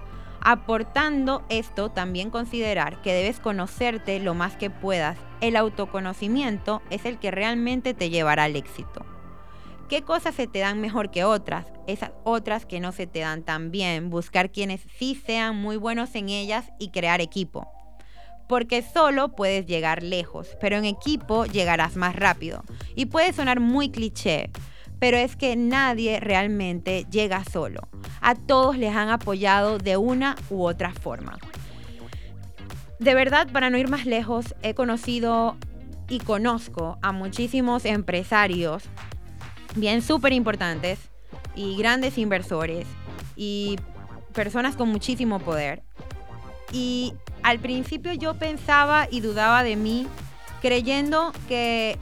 Aportando 0.40 1.42
esto, 1.48 1.90
también 1.90 2.30
considerar 2.30 3.00
que 3.00 3.14
debes 3.14 3.40
conocerte 3.40 4.20
lo 4.20 4.34
más 4.34 4.56
que 4.56 4.68
puedas. 4.68 5.16
El 5.40 5.56
autoconocimiento 5.56 6.82
es 6.90 7.06
el 7.06 7.18
que 7.18 7.30
realmente 7.30 7.94
te 7.94 8.10
llevará 8.10 8.44
al 8.44 8.56
éxito. 8.56 9.06
¿Qué 9.88 10.02
cosas 10.02 10.34
se 10.34 10.46
te 10.46 10.58
dan 10.58 10.80
mejor 10.80 11.10
que 11.10 11.24
otras? 11.24 11.66
Esas 11.86 12.12
otras 12.24 12.66
que 12.66 12.80
no 12.80 12.92
se 12.92 13.06
te 13.06 13.20
dan 13.20 13.42
tan 13.42 13.70
bien. 13.70 14.10
Buscar 14.10 14.50
quienes 14.50 14.82
sí 14.98 15.14
sean 15.26 15.56
muy 15.56 15.76
buenos 15.76 16.14
en 16.14 16.28
ellas 16.28 16.72
y 16.78 16.88
crear 16.90 17.20
equipo. 17.20 17.70
Porque 18.48 18.82
solo 18.82 19.34
puedes 19.34 19.66
llegar 19.66 20.02
lejos, 20.02 20.56
pero 20.60 20.76
en 20.76 20.84
equipo 20.84 21.46
llegarás 21.46 21.96
más 21.96 22.14
rápido. 22.14 22.62
Y 22.94 23.06
puede 23.06 23.32
sonar 23.32 23.60
muy 23.60 23.90
cliché, 23.90 24.50
pero 24.98 25.16
es 25.16 25.36
que 25.36 25.56
nadie 25.56 26.20
realmente 26.20 27.06
llega 27.10 27.44
solo. 27.44 27.88
A 28.20 28.34
todos 28.34 28.76
les 28.76 28.94
han 28.94 29.08
apoyado 29.08 29.78
de 29.78 29.96
una 29.96 30.36
u 30.50 30.64
otra 30.64 30.92
forma. 30.92 31.38
De 32.98 33.14
verdad, 33.14 33.48
para 33.52 33.70
no 33.70 33.78
ir 33.78 33.88
más 33.88 34.06
lejos, 34.06 34.54
he 34.62 34.74
conocido 34.74 35.56
y 36.08 36.20
conozco 36.20 36.98
a 37.02 37.12
muchísimos 37.12 37.84
empresarios, 37.84 38.84
bien 39.74 40.00
súper 40.00 40.32
importantes, 40.32 40.98
y 41.56 41.76
grandes 41.76 42.18
inversores, 42.18 42.86
y 43.36 43.78
personas 44.32 44.76
con 44.76 44.88
muchísimo 44.88 45.38
poder. 45.38 45.82
Y 46.72 47.14
al 47.44 47.60
principio 47.60 48.14
yo 48.14 48.34
pensaba 48.34 49.06
y 49.10 49.20
dudaba 49.20 49.62
de 49.62 49.76
mí, 49.76 50.08
creyendo 50.62 51.30
que 51.46 51.98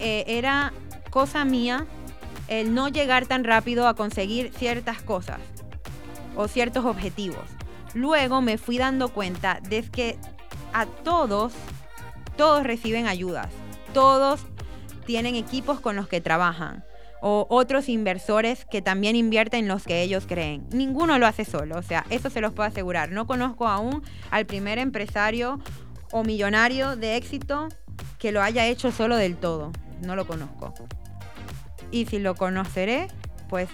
eh, 0.00 0.24
era 0.26 0.72
cosa 1.10 1.44
mía 1.44 1.86
el 2.48 2.74
no 2.74 2.88
llegar 2.88 3.26
tan 3.26 3.44
rápido 3.44 3.86
a 3.88 3.94
conseguir 3.94 4.52
ciertas 4.56 5.02
cosas 5.02 5.38
o 6.34 6.48
ciertos 6.48 6.86
objetivos. 6.86 7.44
Luego 7.92 8.40
me 8.40 8.56
fui 8.56 8.78
dando 8.78 9.10
cuenta 9.10 9.60
de 9.60 9.82
que 9.82 10.16
a 10.72 10.86
todos, 10.86 11.52
todos 12.38 12.64
reciben 12.64 13.06
ayudas, 13.06 13.48
todos 13.92 14.46
tienen 15.04 15.34
equipos 15.34 15.78
con 15.78 15.94
los 15.94 16.08
que 16.08 16.22
trabajan 16.22 16.84
o 17.20 17.46
otros 17.50 17.88
inversores 17.88 18.64
que 18.64 18.82
también 18.82 19.16
invierten 19.16 19.60
en 19.60 19.68
los 19.68 19.84
que 19.84 20.02
ellos 20.02 20.26
creen. 20.26 20.66
Ninguno 20.70 21.18
lo 21.18 21.26
hace 21.26 21.44
solo, 21.44 21.78
o 21.78 21.82
sea, 21.82 22.04
eso 22.10 22.30
se 22.30 22.40
los 22.40 22.52
puedo 22.52 22.68
asegurar. 22.68 23.10
No 23.10 23.26
conozco 23.26 23.66
aún 23.66 24.02
al 24.30 24.46
primer 24.46 24.78
empresario 24.78 25.60
o 26.12 26.24
millonario 26.24 26.96
de 26.96 27.16
éxito 27.16 27.68
que 28.18 28.32
lo 28.32 28.42
haya 28.42 28.66
hecho 28.66 28.92
solo 28.92 29.16
del 29.16 29.36
todo. 29.36 29.72
No 30.02 30.14
lo 30.14 30.26
conozco 30.26 30.74
y 31.90 32.06
si 32.06 32.18
lo 32.18 32.34
conoceré, 32.34 33.08
pues 33.48 33.68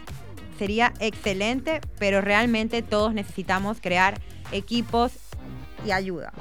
sería 0.58 0.92
excelente, 1.00 1.80
pero 1.98 2.20
realmente 2.20 2.82
todos 2.82 3.14
necesitamos 3.14 3.78
crear 3.80 4.20
equipos 4.52 5.12
y 5.86 5.90
ayuda. 5.90 6.32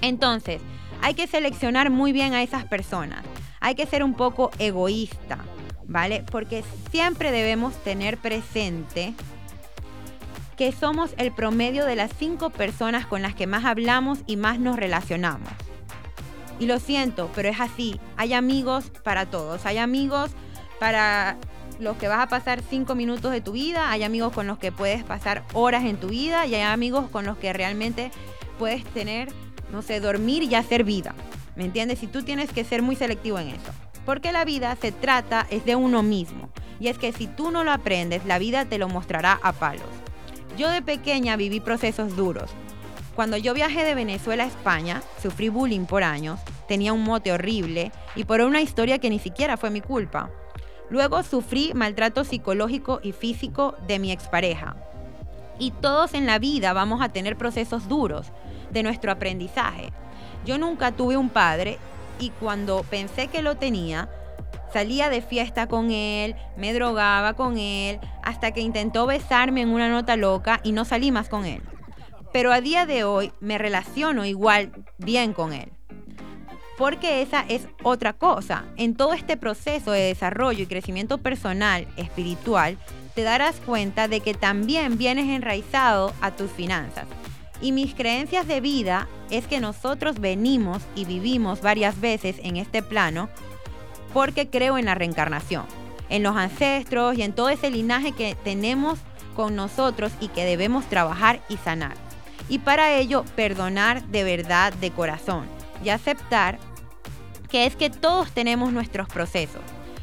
Entonces, 0.00 0.60
hay 1.00 1.14
que 1.14 1.26
seleccionar 1.26 1.90
muy 1.90 2.12
bien 2.12 2.34
a 2.34 2.42
esas 2.42 2.64
personas. 2.64 3.24
Hay 3.60 3.74
que 3.74 3.86
ser 3.86 4.04
un 4.04 4.14
poco 4.14 4.50
egoísta, 4.58 5.38
¿vale? 5.92 6.24
Porque 6.30 6.64
siempre 6.90 7.30
debemos 7.30 7.74
tener 7.84 8.18
presente 8.18 9.14
que 10.56 10.72
somos 10.72 11.14
el 11.18 11.32
promedio 11.32 11.84
de 11.84 11.96
las 11.96 12.10
cinco 12.18 12.50
personas 12.50 13.06
con 13.06 13.22
las 13.22 13.34
que 13.34 13.46
más 13.46 13.64
hablamos 13.64 14.20
y 14.26 14.36
más 14.36 14.58
nos 14.58 14.76
relacionamos. 14.76 15.48
Y 16.58 16.66
lo 16.66 16.78
siento, 16.78 17.30
pero 17.34 17.48
es 17.48 17.60
así. 17.60 18.00
Hay 18.16 18.32
amigos 18.32 18.90
para 19.02 19.26
todos. 19.26 19.66
Hay 19.66 19.78
amigos 19.78 20.30
para 20.78 21.36
los 21.78 21.96
que 21.96 22.08
vas 22.08 22.20
a 22.20 22.28
pasar 22.28 22.62
cinco 22.62 22.94
minutos 22.94 23.32
de 23.32 23.40
tu 23.40 23.52
vida, 23.52 23.90
hay 23.90 24.04
amigos 24.04 24.32
con 24.32 24.46
los 24.46 24.58
que 24.58 24.70
puedes 24.70 25.02
pasar 25.02 25.42
horas 25.52 25.84
en 25.84 25.96
tu 25.96 26.08
vida 26.08 26.46
y 26.46 26.54
hay 26.54 26.62
amigos 26.62 27.08
con 27.10 27.24
los 27.24 27.36
que 27.38 27.52
realmente 27.52 28.12
puedes 28.58 28.84
tener, 28.84 29.28
no 29.72 29.82
sé, 29.82 29.98
dormir 29.98 30.44
y 30.44 30.54
hacer 30.54 30.84
vida. 30.84 31.14
¿Me 31.56 31.64
entiendes? 31.64 32.02
Y 32.02 32.06
tú 32.06 32.22
tienes 32.22 32.52
que 32.52 32.62
ser 32.64 32.82
muy 32.82 32.94
selectivo 32.94 33.38
en 33.38 33.48
eso. 33.48 33.72
Porque 34.04 34.32
la 34.32 34.44
vida 34.44 34.76
se 34.80 34.92
trata 34.92 35.46
es 35.50 35.64
de 35.64 35.76
uno 35.76 36.02
mismo. 36.02 36.48
Y 36.80 36.88
es 36.88 36.98
que 36.98 37.12
si 37.12 37.26
tú 37.26 37.50
no 37.50 37.62
lo 37.64 37.72
aprendes, 37.72 38.24
la 38.24 38.38
vida 38.38 38.64
te 38.64 38.78
lo 38.78 38.88
mostrará 38.88 39.38
a 39.42 39.52
palos. 39.52 39.86
Yo 40.56 40.68
de 40.68 40.82
pequeña 40.82 41.36
viví 41.36 41.60
procesos 41.60 42.16
duros. 42.16 42.50
Cuando 43.14 43.36
yo 43.36 43.54
viajé 43.54 43.84
de 43.84 43.94
Venezuela 43.94 44.44
a 44.44 44.48
España, 44.48 45.02
sufrí 45.22 45.48
bullying 45.48 45.84
por 45.84 46.02
años, 46.02 46.40
tenía 46.66 46.92
un 46.92 47.04
mote 47.04 47.30
horrible 47.30 47.92
y 48.16 48.24
por 48.24 48.40
una 48.40 48.62
historia 48.62 48.98
que 48.98 49.10
ni 49.10 49.18
siquiera 49.18 49.56
fue 49.56 49.70
mi 49.70 49.80
culpa. 49.80 50.30
Luego 50.90 51.22
sufrí 51.22 51.72
maltrato 51.74 52.24
psicológico 52.24 53.00
y 53.02 53.12
físico 53.12 53.76
de 53.86 53.98
mi 53.98 54.12
expareja. 54.12 54.76
Y 55.58 55.70
todos 55.70 56.14
en 56.14 56.26
la 56.26 56.38
vida 56.38 56.72
vamos 56.72 57.00
a 57.02 57.10
tener 57.10 57.36
procesos 57.36 57.86
duros 57.88 58.32
de 58.70 58.82
nuestro 58.82 59.12
aprendizaje. 59.12 59.92
Yo 60.44 60.58
nunca 60.58 60.92
tuve 60.92 61.16
un 61.16 61.28
padre 61.28 61.78
y 62.22 62.30
cuando 62.30 62.84
pensé 62.84 63.26
que 63.26 63.42
lo 63.42 63.56
tenía, 63.56 64.08
salía 64.72 65.10
de 65.10 65.22
fiesta 65.22 65.66
con 65.66 65.90
él, 65.90 66.36
me 66.56 66.72
drogaba 66.72 67.34
con 67.34 67.58
él, 67.58 67.98
hasta 68.22 68.52
que 68.52 68.60
intentó 68.60 69.06
besarme 69.06 69.62
en 69.62 69.70
una 69.70 69.88
nota 69.88 70.14
loca 70.14 70.60
y 70.62 70.70
no 70.70 70.84
salí 70.84 71.10
más 71.10 71.28
con 71.28 71.44
él. 71.44 71.62
Pero 72.32 72.52
a 72.52 72.60
día 72.60 72.86
de 72.86 73.02
hoy 73.02 73.32
me 73.40 73.58
relaciono 73.58 74.24
igual 74.24 74.72
bien 74.98 75.32
con 75.32 75.52
él 75.52 75.72
porque 76.78 77.22
esa 77.22 77.44
es 77.48 77.68
otra 77.84 78.12
cosa. 78.12 78.64
En 78.76 78.96
todo 78.96 79.12
este 79.12 79.36
proceso 79.36 79.92
de 79.92 80.00
desarrollo 80.00 80.64
y 80.64 80.66
crecimiento 80.66 81.18
personal, 81.18 81.86
espiritual, 81.96 82.76
te 83.14 83.22
darás 83.22 83.60
cuenta 83.60 84.08
de 84.08 84.20
que 84.20 84.34
también 84.34 84.96
vienes 84.98 85.28
enraizado 85.28 86.12
a 86.20 86.32
tus 86.32 86.50
finanzas. 86.50 87.06
Y 87.62 87.70
mis 87.70 87.94
creencias 87.94 88.48
de 88.48 88.60
vida 88.60 89.08
es 89.30 89.46
que 89.46 89.60
nosotros 89.60 90.20
venimos 90.20 90.82
y 90.96 91.04
vivimos 91.04 91.62
varias 91.62 92.00
veces 92.00 92.36
en 92.42 92.56
este 92.56 92.82
plano 92.82 93.28
porque 94.12 94.50
creo 94.50 94.76
en 94.78 94.84
la 94.84 94.96
reencarnación, 94.96 95.64
en 96.08 96.24
los 96.24 96.36
ancestros 96.36 97.16
y 97.16 97.22
en 97.22 97.32
todo 97.32 97.48
ese 97.48 97.70
linaje 97.70 98.12
que 98.12 98.36
tenemos 98.42 98.98
con 99.36 99.54
nosotros 99.54 100.12
y 100.20 100.28
que 100.28 100.44
debemos 100.44 100.84
trabajar 100.86 101.40
y 101.48 101.56
sanar. 101.56 101.94
Y 102.48 102.58
para 102.58 102.92
ello 102.94 103.24
perdonar 103.36 104.04
de 104.08 104.24
verdad, 104.24 104.72
de 104.74 104.90
corazón 104.90 105.46
y 105.84 105.90
aceptar 105.90 106.58
que 107.48 107.64
es 107.64 107.76
que 107.76 107.90
todos 107.90 108.32
tenemos 108.32 108.72
nuestros 108.72 109.08
procesos, 109.08 109.62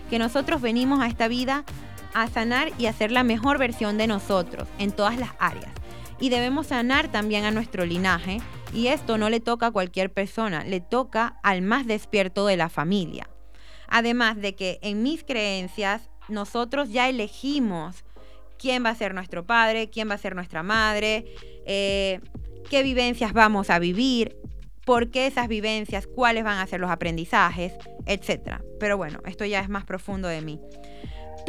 que 0.09 0.17
nosotros 0.17 0.61
venimos 0.61 1.01
a 1.01 1.07
esta 1.07 1.27
vida 1.27 1.65
a 2.13 2.27
sanar 2.27 2.71
y 2.77 2.85
a 2.85 2.93
ser 2.93 3.11
la 3.11 3.23
mejor 3.23 3.57
versión 3.57 3.97
de 3.97 4.07
nosotros 4.07 4.67
en 4.79 4.91
todas 4.91 5.17
las 5.17 5.31
áreas. 5.39 5.78
Y 6.19 6.29
debemos 6.29 6.67
sanar 6.67 7.11
también 7.11 7.45
a 7.45 7.51
nuestro 7.51 7.85
linaje 7.85 8.41
y 8.73 8.87
esto 8.87 9.17
no 9.17 9.29
le 9.29 9.39
toca 9.39 9.67
a 9.67 9.71
cualquier 9.71 10.11
persona, 10.11 10.63
le 10.63 10.81
toca 10.81 11.39
al 11.43 11.61
más 11.61 11.87
despierto 11.87 12.45
de 12.45 12.57
la 12.57 12.69
familia. 12.69 13.29
Además 13.87 14.37
de 14.37 14.53
que 14.55 14.79
en 14.81 15.01
mis 15.01 15.23
creencias 15.23 16.09
nosotros 16.27 16.89
ya 16.89 17.09
elegimos 17.09 18.03
quién 18.57 18.85
va 18.85 18.89
a 18.89 18.95
ser 18.95 19.13
nuestro 19.13 19.45
padre, 19.45 19.89
quién 19.89 20.09
va 20.09 20.15
a 20.15 20.19
ser 20.19 20.35
nuestra 20.35 20.61
madre, 20.61 21.25
eh, 21.65 22.19
qué 22.69 22.83
vivencias 22.83 23.33
vamos 23.33 23.69
a 23.69 23.79
vivir 23.79 24.35
por 24.85 25.11
qué 25.11 25.27
esas 25.27 25.47
vivencias, 25.47 26.07
cuáles 26.07 26.43
van 26.43 26.57
a 26.57 26.67
ser 26.67 26.79
los 26.79 26.89
aprendizajes, 26.89 27.73
etc. 28.05 28.61
Pero 28.79 28.97
bueno, 28.97 29.19
esto 29.25 29.45
ya 29.45 29.59
es 29.59 29.69
más 29.69 29.85
profundo 29.85 30.27
de 30.27 30.41
mí. 30.41 30.59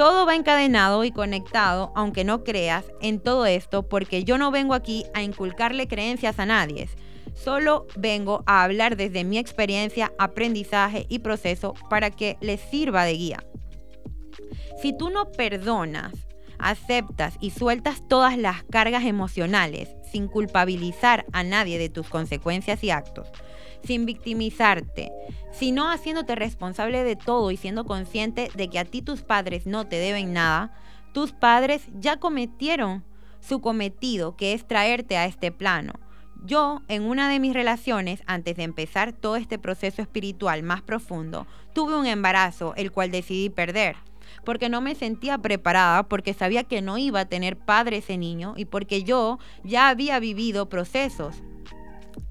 Todo 0.00 0.24
va 0.24 0.34
encadenado 0.34 1.04
y 1.04 1.10
conectado, 1.10 1.92
aunque 1.94 2.24
no 2.24 2.42
creas, 2.42 2.86
en 3.02 3.20
todo 3.20 3.44
esto, 3.44 3.86
porque 3.86 4.24
yo 4.24 4.38
no 4.38 4.50
vengo 4.50 4.72
aquí 4.72 5.04
a 5.12 5.22
inculcarle 5.22 5.88
creencias 5.88 6.38
a 6.38 6.46
nadie. 6.46 6.88
Solo 7.34 7.86
vengo 7.96 8.42
a 8.46 8.64
hablar 8.64 8.96
desde 8.96 9.24
mi 9.24 9.36
experiencia, 9.36 10.10
aprendizaje 10.18 11.04
y 11.10 11.18
proceso 11.18 11.74
para 11.90 12.10
que 12.10 12.38
les 12.40 12.62
sirva 12.62 13.04
de 13.04 13.12
guía. 13.12 13.44
Si 14.80 14.96
tú 14.96 15.10
no 15.10 15.30
perdonas, 15.32 16.14
aceptas 16.58 17.34
y 17.38 17.50
sueltas 17.50 18.00
todas 18.08 18.38
las 18.38 18.64
cargas 18.64 19.04
emocionales 19.04 19.90
sin 20.10 20.28
culpabilizar 20.28 21.26
a 21.32 21.42
nadie 21.42 21.78
de 21.78 21.90
tus 21.90 22.08
consecuencias 22.08 22.82
y 22.82 22.90
actos, 22.90 23.28
sin 23.84 24.06
victimizarte, 24.06 25.10
sino 25.52 25.90
haciéndote 25.90 26.34
responsable 26.34 27.04
de 27.04 27.16
todo 27.16 27.50
y 27.50 27.56
siendo 27.56 27.84
consciente 27.84 28.50
de 28.54 28.68
que 28.68 28.78
a 28.78 28.84
ti 28.84 29.02
tus 29.02 29.22
padres 29.22 29.66
no 29.66 29.86
te 29.86 29.96
deben 29.96 30.32
nada, 30.32 30.72
tus 31.12 31.32
padres 31.32 31.82
ya 31.98 32.18
cometieron 32.18 33.04
su 33.40 33.60
cometido, 33.60 34.36
que 34.36 34.52
es 34.52 34.66
traerte 34.66 35.16
a 35.16 35.26
este 35.26 35.50
plano. 35.50 35.94
Yo, 36.44 36.82
en 36.88 37.02
una 37.02 37.28
de 37.28 37.38
mis 37.38 37.52
relaciones, 37.52 38.22
antes 38.26 38.56
de 38.56 38.62
empezar 38.62 39.12
todo 39.12 39.36
este 39.36 39.58
proceso 39.58 40.00
espiritual 40.00 40.62
más 40.62 40.82
profundo, 40.82 41.46
tuve 41.74 41.96
un 41.96 42.06
embarazo, 42.06 42.74
el 42.76 42.92
cual 42.92 43.10
decidí 43.10 43.50
perder 43.50 43.96
porque 44.44 44.68
no 44.68 44.80
me 44.80 44.94
sentía 44.94 45.38
preparada, 45.38 46.04
porque 46.04 46.34
sabía 46.34 46.64
que 46.64 46.82
no 46.82 46.98
iba 46.98 47.20
a 47.20 47.28
tener 47.28 47.56
padre 47.56 47.98
ese 47.98 48.16
niño 48.16 48.54
y 48.56 48.64
porque 48.64 49.02
yo 49.02 49.38
ya 49.64 49.88
había 49.88 50.18
vivido 50.18 50.68
procesos 50.68 51.42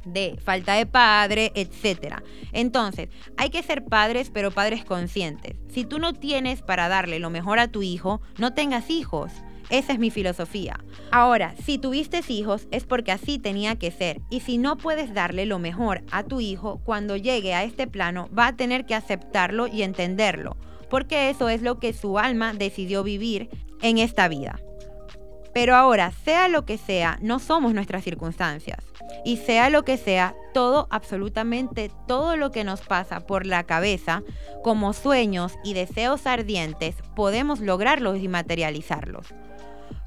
de 0.06 0.38
falta 0.44 0.74
de 0.74 0.86
padre, 0.86 1.52
etc. 1.56 2.16
Entonces, 2.52 3.10
hay 3.38 3.50
que 3.50 3.64
ser 3.64 3.86
padres, 3.86 4.32
pero 4.34 4.52
padres 4.52 4.86
conscientes. 4.86 5.58
Si 5.70 5.86
tú 5.86 6.00
no 6.00 6.14
tienes 6.14 6.62
para 6.62 6.88
darle 6.88 7.20
lo 7.20 7.30
mejor 7.30 7.60
a 7.60 7.68
tu 7.68 7.82
hijo, 7.82 8.22
no 8.38 8.54
tengas 8.54 8.90
hijos. 8.90 9.32
Esa 9.70 9.94
es 9.94 10.00
mi 10.00 10.10
filosofía. 10.10 10.80
Ahora, 11.12 11.54
si 11.64 11.78
tuviste 11.78 12.22
hijos 12.28 12.68
es 12.72 12.86
porque 12.86 13.12
así 13.12 13.38
tenía 13.38 13.78
que 13.78 13.92
ser. 13.92 14.20
Y 14.30 14.40
si 14.40 14.58
no 14.58 14.78
puedes 14.78 15.14
darle 15.14 15.46
lo 15.46 15.60
mejor 15.60 16.04
a 16.12 16.24
tu 16.24 16.42
hijo, 16.42 16.82
cuando 16.84 17.16
llegue 17.16 17.54
a 17.54 17.64
este 17.64 17.88
plano 17.88 18.30
va 18.38 18.48
a 18.48 18.56
tener 18.56 18.86
que 18.86 18.96
aceptarlo 18.96 19.68
y 19.68 19.84
entenderlo. 19.84 20.58
Porque 20.90 21.30
eso 21.30 21.50
es 21.50 21.62
lo 21.62 21.80
que 21.80 21.94
su 21.94 22.18
alma 22.18 22.54
decidió 22.54 23.04
vivir 23.04 23.50
en 23.82 24.00
esta 24.00 24.28
vida. 24.28 24.60
Pero 25.54 25.76
ahora, 25.76 26.12
sea 26.24 26.48
lo 26.48 26.66
que 26.66 26.78
sea, 26.78 27.18
no 27.22 27.40
somos 27.40 27.74
nuestras 27.74 28.04
circunstancias. 28.04 28.84
Y 29.26 29.38
sea 29.38 29.70
lo 29.70 29.84
que 29.84 29.98
sea, 29.98 30.36
todo, 30.54 30.88
absolutamente 30.92 31.92
todo 32.08 32.38
lo 32.38 32.52
que 32.52 32.64
nos 32.64 32.82
pasa 32.82 33.22
por 33.22 33.46
la 33.46 33.64
cabeza, 33.64 34.24
como 34.64 34.94
sueños 34.94 35.54
y 35.64 35.74
deseos 35.74 36.28
ardientes, 36.28 36.96
podemos 37.16 37.60
lograrlos 37.60 38.20
y 38.20 38.28
materializarlos 38.28 39.34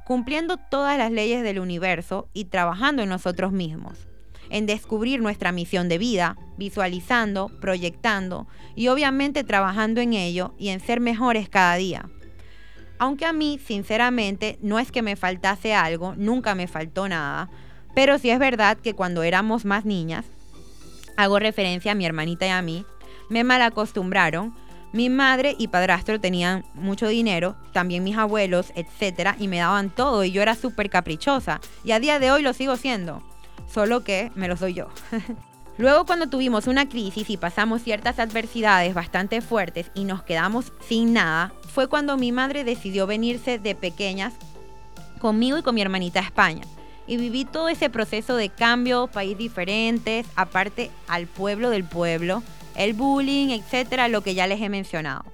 cumpliendo 0.04 0.56
todas 0.56 0.98
las 0.98 1.10
leyes 1.10 1.42
del 1.42 1.58
universo 1.58 2.28
y 2.32 2.46
trabajando 2.46 3.02
en 3.02 3.08
nosotros 3.08 3.52
mismos, 3.52 4.08
en 4.50 4.66
descubrir 4.66 5.20
nuestra 5.20 5.52
misión 5.52 5.88
de 5.88 5.98
vida, 5.98 6.36
visualizando, 6.58 7.50
proyectando 7.60 8.46
y 8.74 8.88
obviamente 8.88 9.44
trabajando 9.44 10.00
en 10.00 10.12
ello 10.12 10.54
y 10.58 10.68
en 10.68 10.80
ser 10.80 11.00
mejores 11.00 11.48
cada 11.48 11.76
día. 11.76 12.10
Aunque 13.02 13.26
a 13.26 13.32
mí, 13.32 13.58
sinceramente, 13.58 14.60
no 14.62 14.78
es 14.78 14.92
que 14.92 15.02
me 15.02 15.16
faltase 15.16 15.74
algo, 15.74 16.14
nunca 16.16 16.54
me 16.54 16.68
faltó 16.68 17.08
nada, 17.08 17.50
pero 17.96 18.16
sí 18.16 18.30
es 18.30 18.38
verdad 18.38 18.78
que 18.78 18.94
cuando 18.94 19.24
éramos 19.24 19.64
más 19.64 19.84
niñas, 19.84 20.24
hago 21.16 21.40
referencia 21.40 21.90
a 21.90 21.94
mi 21.96 22.06
hermanita 22.06 22.46
y 22.46 22.50
a 22.50 22.62
mí, 22.62 22.86
me 23.28 23.42
malacostumbraron 23.42 24.54
mi 24.92 25.10
madre 25.10 25.56
y 25.58 25.66
padrastro 25.66 26.20
tenían 26.20 26.64
mucho 26.74 27.08
dinero, 27.08 27.56
también 27.72 28.04
mis 28.04 28.16
abuelos, 28.16 28.70
etcétera, 28.76 29.34
y 29.36 29.48
me 29.48 29.58
daban 29.58 29.90
todo 29.90 30.22
y 30.22 30.30
yo 30.30 30.40
era 30.40 30.54
súper 30.54 30.88
caprichosa. 30.88 31.60
Y 31.82 31.90
a 31.90 31.98
día 31.98 32.20
de 32.20 32.30
hoy 32.30 32.42
lo 32.42 32.52
sigo 32.52 32.76
siendo, 32.76 33.20
solo 33.66 34.04
que 34.04 34.30
me 34.36 34.46
los 34.46 34.60
doy 34.60 34.74
yo. 34.74 34.86
Luego 35.78 36.04
cuando 36.04 36.28
tuvimos 36.28 36.66
una 36.66 36.88
crisis 36.88 37.30
y 37.30 37.38
pasamos 37.38 37.82
ciertas 37.82 38.18
adversidades 38.18 38.92
bastante 38.94 39.40
fuertes 39.40 39.90
y 39.94 40.04
nos 40.04 40.22
quedamos 40.22 40.72
sin 40.86 41.14
nada, 41.14 41.52
fue 41.72 41.88
cuando 41.88 42.18
mi 42.18 42.30
madre 42.30 42.62
decidió 42.62 43.06
venirse 43.06 43.58
de 43.58 43.74
pequeñas 43.74 44.34
conmigo 45.18 45.56
y 45.56 45.62
con 45.62 45.74
mi 45.74 45.80
hermanita 45.80 46.20
a 46.20 46.24
España. 46.24 46.62
Y 47.06 47.16
viví 47.16 47.44
todo 47.44 47.68
ese 47.68 47.88
proceso 47.88 48.36
de 48.36 48.50
cambio, 48.50 49.06
país 49.06 49.36
diferentes, 49.36 50.26
aparte 50.36 50.90
al 51.08 51.26
pueblo 51.26 51.70
del 51.70 51.84
pueblo, 51.84 52.42
el 52.76 52.92
bullying, 52.92 53.48
etcétera, 53.50 54.08
lo 54.08 54.20
que 54.20 54.34
ya 54.34 54.46
les 54.46 54.60
he 54.60 54.68
mencionado. 54.68 55.24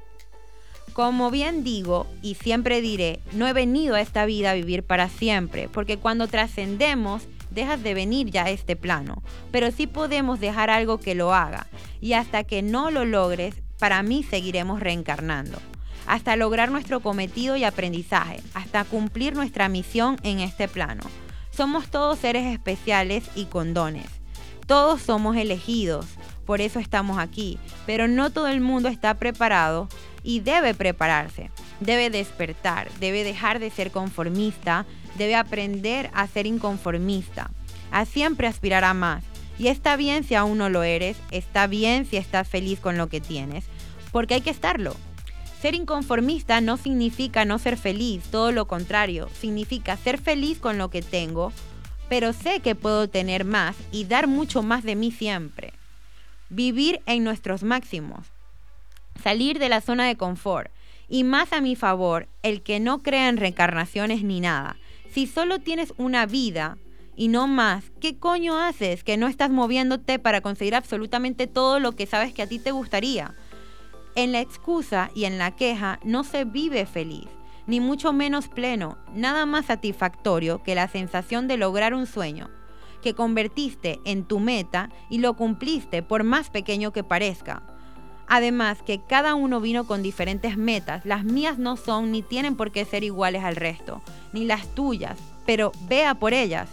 Como 0.92 1.30
bien 1.30 1.64
digo 1.64 2.06
y 2.22 2.34
siempre 2.36 2.80
diré, 2.80 3.20
no 3.32 3.46
he 3.46 3.52
venido 3.52 3.96
a 3.96 4.00
esta 4.00 4.24
vida 4.24 4.52
a 4.52 4.54
vivir 4.54 4.82
para 4.82 5.08
siempre, 5.08 5.68
porque 5.68 5.98
cuando 5.98 6.26
trascendemos 6.26 7.22
dejas 7.50 7.82
de 7.82 7.94
venir 7.94 8.30
ya 8.30 8.44
a 8.44 8.50
este 8.50 8.76
plano, 8.76 9.22
pero 9.50 9.70
sí 9.70 9.86
podemos 9.86 10.40
dejar 10.40 10.70
algo 10.70 10.98
que 10.98 11.14
lo 11.14 11.34
haga, 11.34 11.66
y 12.00 12.12
hasta 12.12 12.44
que 12.44 12.62
no 12.62 12.90
lo 12.90 13.04
logres, 13.04 13.62
para 13.78 14.02
mí 14.02 14.22
seguiremos 14.22 14.80
reencarnando, 14.80 15.58
hasta 16.06 16.36
lograr 16.36 16.70
nuestro 16.70 17.00
cometido 17.00 17.56
y 17.56 17.64
aprendizaje, 17.64 18.40
hasta 18.54 18.84
cumplir 18.84 19.34
nuestra 19.34 19.68
misión 19.68 20.16
en 20.22 20.40
este 20.40 20.68
plano. 20.68 21.04
Somos 21.50 21.88
todos 21.88 22.18
seres 22.18 22.46
especiales 22.46 23.24
y 23.34 23.46
con 23.46 23.74
dones. 23.74 24.06
Todos 24.66 25.02
somos 25.02 25.36
elegidos, 25.36 26.06
por 26.44 26.60
eso 26.60 26.78
estamos 26.78 27.18
aquí. 27.18 27.58
Pero 27.84 28.06
no 28.06 28.30
todo 28.30 28.48
el 28.48 28.60
mundo 28.60 28.88
está 28.88 29.14
preparado 29.14 29.88
y 30.22 30.40
debe 30.40 30.74
prepararse. 30.74 31.50
Debe 31.80 32.10
despertar, 32.10 32.90
debe 33.00 33.24
dejar 33.24 33.58
de 33.58 33.70
ser 33.70 33.90
conformista, 33.90 34.86
debe 35.16 35.36
aprender 35.36 36.10
a 36.12 36.26
ser 36.26 36.46
inconformista, 36.46 37.50
a 37.90 38.04
siempre 38.04 38.46
aspirar 38.46 38.84
a 38.84 38.94
más. 38.94 39.24
Y 39.58 39.68
está 39.68 39.96
bien 39.96 40.24
si 40.24 40.34
aún 40.34 40.58
no 40.58 40.68
lo 40.68 40.82
eres, 40.82 41.16
está 41.30 41.66
bien 41.66 42.06
si 42.06 42.16
estás 42.16 42.48
feliz 42.48 42.80
con 42.80 42.96
lo 42.96 43.08
que 43.08 43.20
tienes, 43.20 43.64
porque 44.12 44.34
hay 44.34 44.40
que 44.40 44.50
estarlo. 44.50 44.94
Ser 45.60 45.74
inconformista 45.74 46.60
no 46.60 46.76
significa 46.76 47.44
no 47.44 47.58
ser 47.58 47.76
feliz, 47.76 48.22
todo 48.30 48.52
lo 48.52 48.68
contrario, 48.68 49.28
significa 49.40 49.96
ser 49.96 50.18
feliz 50.18 50.58
con 50.58 50.78
lo 50.78 50.90
que 50.90 51.02
tengo, 51.02 51.52
pero 52.08 52.32
sé 52.32 52.60
que 52.60 52.76
puedo 52.76 53.08
tener 53.08 53.44
más 53.44 53.74
y 53.90 54.04
dar 54.04 54.28
mucho 54.28 54.62
más 54.62 54.84
de 54.84 54.94
mí 54.94 55.10
siempre 55.10 55.72
vivir 56.50 57.00
en 57.06 57.24
nuestros 57.24 57.62
máximos, 57.62 58.26
salir 59.22 59.58
de 59.58 59.68
la 59.68 59.80
zona 59.80 60.06
de 60.06 60.16
confort 60.16 60.70
y 61.08 61.24
más 61.24 61.52
a 61.52 61.60
mi 61.60 61.76
favor, 61.76 62.28
el 62.42 62.62
que 62.62 62.80
no 62.80 63.02
crea 63.02 63.28
en 63.28 63.36
reencarnaciones 63.36 64.22
ni 64.22 64.40
nada. 64.40 64.76
Si 65.10 65.26
solo 65.26 65.58
tienes 65.58 65.94
una 65.96 66.26
vida 66.26 66.78
y 67.16 67.28
no 67.28 67.48
más, 67.48 67.90
¿qué 68.00 68.18
coño 68.18 68.58
haces 68.58 69.02
que 69.02 69.16
no 69.16 69.26
estás 69.26 69.50
moviéndote 69.50 70.18
para 70.18 70.40
conseguir 70.40 70.74
absolutamente 70.74 71.46
todo 71.46 71.80
lo 71.80 71.92
que 71.92 72.06
sabes 72.06 72.32
que 72.32 72.42
a 72.42 72.48
ti 72.48 72.58
te 72.58 72.70
gustaría? 72.70 73.34
En 74.14 74.32
la 74.32 74.40
excusa 74.40 75.10
y 75.14 75.24
en 75.24 75.38
la 75.38 75.56
queja 75.56 75.98
no 76.04 76.24
se 76.24 76.44
vive 76.44 76.86
feliz, 76.86 77.28
ni 77.66 77.80
mucho 77.80 78.12
menos 78.12 78.48
pleno, 78.48 78.98
nada 79.14 79.46
más 79.46 79.66
satisfactorio 79.66 80.62
que 80.62 80.74
la 80.74 80.88
sensación 80.88 81.48
de 81.48 81.56
lograr 81.56 81.94
un 81.94 82.06
sueño 82.06 82.50
que 83.02 83.14
convertiste 83.14 84.00
en 84.04 84.24
tu 84.24 84.40
meta 84.40 84.90
y 85.08 85.18
lo 85.18 85.34
cumpliste 85.36 86.02
por 86.02 86.24
más 86.24 86.50
pequeño 86.50 86.92
que 86.92 87.04
parezca. 87.04 87.62
Además 88.28 88.82
que 88.82 89.00
cada 89.00 89.34
uno 89.34 89.60
vino 89.60 89.86
con 89.86 90.02
diferentes 90.02 90.58
metas, 90.58 91.06
las 91.06 91.24
mías 91.24 91.58
no 91.58 91.78
son 91.78 92.12
ni 92.12 92.20
tienen 92.22 92.56
por 92.56 92.70
qué 92.70 92.84
ser 92.84 93.02
iguales 93.02 93.42
al 93.42 93.56
resto, 93.56 94.02
ni 94.34 94.44
las 94.44 94.74
tuyas, 94.74 95.18
pero 95.46 95.72
vea 95.88 96.14
por 96.14 96.34
ellas. 96.34 96.68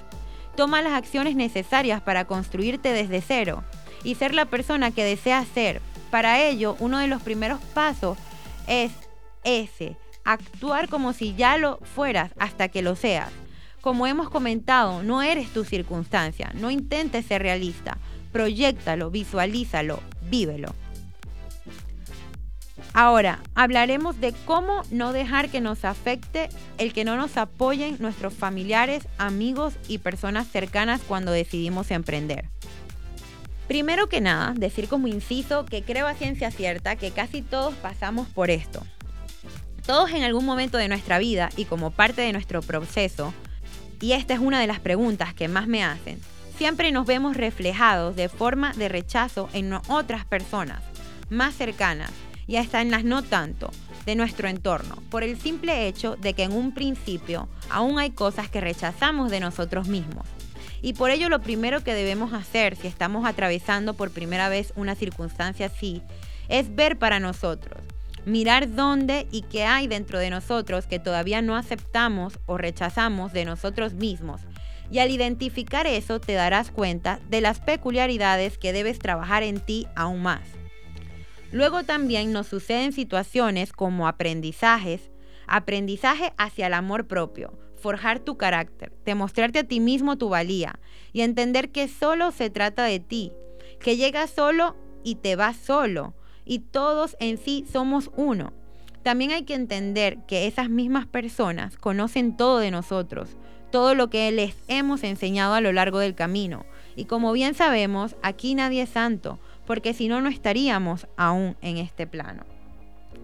Toma 0.58 0.82
las 0.82 0.94
acciones 0.94 1.36
necesarias 1.36 2.02
para 2.02 2.26
construirte 2.26 2.92
desde 2.92 3.22
cero 3.22 3.64
y 4.04 4.16
ser 4.16 4.36
la 4.36 4.46
persona 4.46 4.92
que 4.92 5.06
deseas 5.06 5.48
ser. 5.48 5.82
Para 6.12 6.42
ello, 6.42 6.76
uno 6.80 7.00
de 7.00 7.08
los 7.08 7.22
primeros 7.22 7.62
pasos 7.74 8.18
es 8.68 8.92
ese, 9.46 9.96
actuar 10.26 10.90
como 10.90 11.14
si 11.14 11.36
ya 11.36 11.58
lo 11.58 11.80
fueras 11.96 12.32
hasta 12.38 12.68
que 12.68 12.82
lo 12.82 12.98
seas. 12.98 13.32
Como 13.80 14.08
hemos 14.08 14.30
comentado, 14.30 15.04
no 15.04 15.22
eres 15.22 15.54
tu 15.54 15.64
circunstancia, 15.64 16.52
no 16.56 16.70
intentes 16.70 17.26
ser 17.28 17.44
realista, 17.44 17.98
proyectalo, 18.34 19.10
visualízalo, 19.10 20.02
vívelo. 20.30 20.74
Ahora, 22.98 23.42
hablaremos 23.56 24.22
de 24.22 24.32
cómo 24.46 24.84
no 24.90 25.12
dejar 25.12 25.50
que 25.50 25.60
nos 25.60 25.84
afecte 25.84 26.48
el 26.78 26.94
que 26.94 27.04
no 27.04 27.18
nos 27.18 27.36
apoyen 27.36 27.98
nuestros 28.00 28.34
familiares, 28.34 29.06
amigos 29.18 29.74
y 29.90 29.98
personas 29.98 30.48
cercanas 30.48 31.02
cuando 31.06 31.34
decidimos 31.34 31.92
emprender. 31.92 32.46
Primero 33.68 34.08
que 34.08 34.22
nada, 34.22 34.54
decir 34.56 34.88
como 34.88 35.10
inciso 35.10 35.66
que 35.66 35.84
creo 35.84 36.08
a 36.08 36.14
ciencia 36.14 36.52
cierta 36.52 36.96
que 36.96 37.12
casi 37.12 37.42
todos 37.42 37.74
pasamos 37.74 38.30
por 38.30 38.50
esto. 38.50 38.82
Todos 39.86 40.12
en 40.12 40.24
algún 40.24 40.46
momento 40.46 40.78
de 40.78 40.88
nuestra 40.88 41.20
vida 41.20 41.50
y 41.58 41.66
como 41.66 41.92
parte 41.92 42.22
de 42.22 42.32
nuestro 42.32 42.62
proceso 42.62 43.34
y 44.00 44.14
esta 44.14 44.36
es 44.36 44.40
una 44.40 44.62
de 44.62 44.68
las 44.68 44.80
preguntas 44.80 45.34
que 45.34 45.50
más 45.50 45.68
me 45.68 45.84
hacen, 45.84 46.18
siempre 46.58 46.94
nos 46.94 47.06
vemos 47.06 47.36
reflejados 47.36 48.16
de 48.16 48.30
forma 48.30 48.72
de 48.72 48.88
rechazo 48.88 49.50
en 49.52 49.74
otras 49.90 50.24
personas 50.24 50.82
más 51.30 51.56
cercanas 51.56 52.12
y 52.48 52.58
hasta 52.58 52.82
en 52.82 52.92
las 52.92 53.04
no 53.04 53.24
tanto 53.24 53.72
de 54.06 54.16
nuestro 54.16 54.48
entorno, 54.48 54.96
por 55.10 55.24
el 55.24 55.40
simple 55.40 55.88
hecho 55.88 56.16
de 56.16 56.34
que 56.34 56.44
en 56.44 56.54
un 56.54 56.74
principio 56.74 57.48
aún 57.70 58.00
hay 58.00 58.12
cosas 58.12 58.50
que 58.50 58.62
rechazamos 58.62 59.32
de 59.32 59.40
nosotros 59.40 59.88
mismos. 59.88 60.26
Y 60.82 60.94
por 60.94 61.10
ello 61.10 61.30
lo 61.30 61.42
primero 61.42 61.84
que 61.84 61.94
debemos 61.94 62.34
hacer 62.34 62.76
si 62.76 62.88
estamos 62.88 63.26
atravesando 63.26 63.96
por 63.96 64.12
primera 64.12 64.50
vez 64.50 64.74
una 64.76 64.96
circunstancia 64.96 65.68
así 65.68 66.02
es 66.48 66.76
ver 66.76 67.00
para 67.00 67.20
nosotros 67.20 67.82
mirar 68.26 68.74
dónde 68.74 69.28
y 69.32 69.44
qué 69.44 69.64
hay 69.64 69.88
dentro 69.88 70.20
de 70.20 70.30
nosotros 70.30 70.88
que 70.88 71.00
todavía 71.00 71.42
no 71.42 71.56
aceptamos 71.56 72.40
o 72.46 72.58
rechazamos 72.58 73.32
de 73.34 73.46
nosotros 73.46 73.94
mismos. 73.94 74.42
Y 74.92 75.00
al 75.00 75.10
identificar 75.10 75.88
eso 75.88 76.20
te 76.20 76.34
darás 76.34 76.72
cuenta 76.72 77.20
de 77.30 77.42
las 77.42 77.60
peculiaridades 77.60 78.58
que 78.58 78.74
debes 78.74 79.00
trabajar 79.00 79.44
en 79.44 79.60
ti 79.60 79.88
aún 79.96 80.22
más. 80.22 80.42
Luego 81.56 81.84
también 81.84 82.34
nos 82.34 82.48
suceden 82.48 82.92
situaciones 82.92 83.72
como 83.72 84.10
aprendizajes, 84.10 85.10
aprendizaje 85.48 86.34
hacia 86.38 86.68
el 86.68 86.74
amor 86.74 87.08
propio, 87.08 87.58
forjar 87.78 88.20
tu 88.20 88.36
carácter, 88.36 88.92
demostrarte 89.06 89.60
a 89.60 89.64
ti 89.64 89.80
mismo 89.80 90.18
tu 90.18 90.28
valía 90.28 90.82
y 91.14 91.22
entender 91.22 91.72
que 91.72 91.88
solo 91.88 92.32
se 92.32 92.50
trata 92.50 92.84
de 92.84 93.00
ti, 93.00 93.32
que 93.80 93.96
llegas 93.96 94.32
solo 94.32 94.76
y 95.02 95.16
te 95.16 95.38
vas 95.38 95.56
solo 95.56 96.14
y 96.44 96.60
todos 96.60 97.16
en 97.22 97.38
sí 97.38 97.64
somos 97.72 98.12
uno. 98.18 98.52
También 99.02 99.32
hay 99.32 99.44
que 99.44 99.54
entender 99.54 100.18
que 100.28 100.48
esas 100.48 100.70
mismas 100.70 101.06
personas 101.06 101.78
conocen 101.78 102.36
todo 102.36 102.60
de 102.60 102.72
nosotros, 102.72 103.30
todo 103.72 103.96
lo 103.96 104.10
que 104.10 104.30
les 104.34 104.56
hemos 104.68 105.06
enseñado 105.06 105.54
a 105.54 105.62
lo 105.62 105.72
largo 105.72 106.00
del 106.00 106.16
camino. 106.16 106.66
Y 106.98 107.06
como 107.06 107.32
bien 107.32 107.54
sabemos, 107.54 108.18
aquí 108.24 108.56
nadie 108.56 108.82
es 108.82 108.90
santo, 108.90 109.40
porque 109.66 109.94
si 109.94 110.08
no, 110.08 110.22
no 110.22 110.30
estaríamos 110.30 111.08
aún 111.18 111.56
en 111.62 111.78
este 111.78 112.08
plano. 112.08 112.44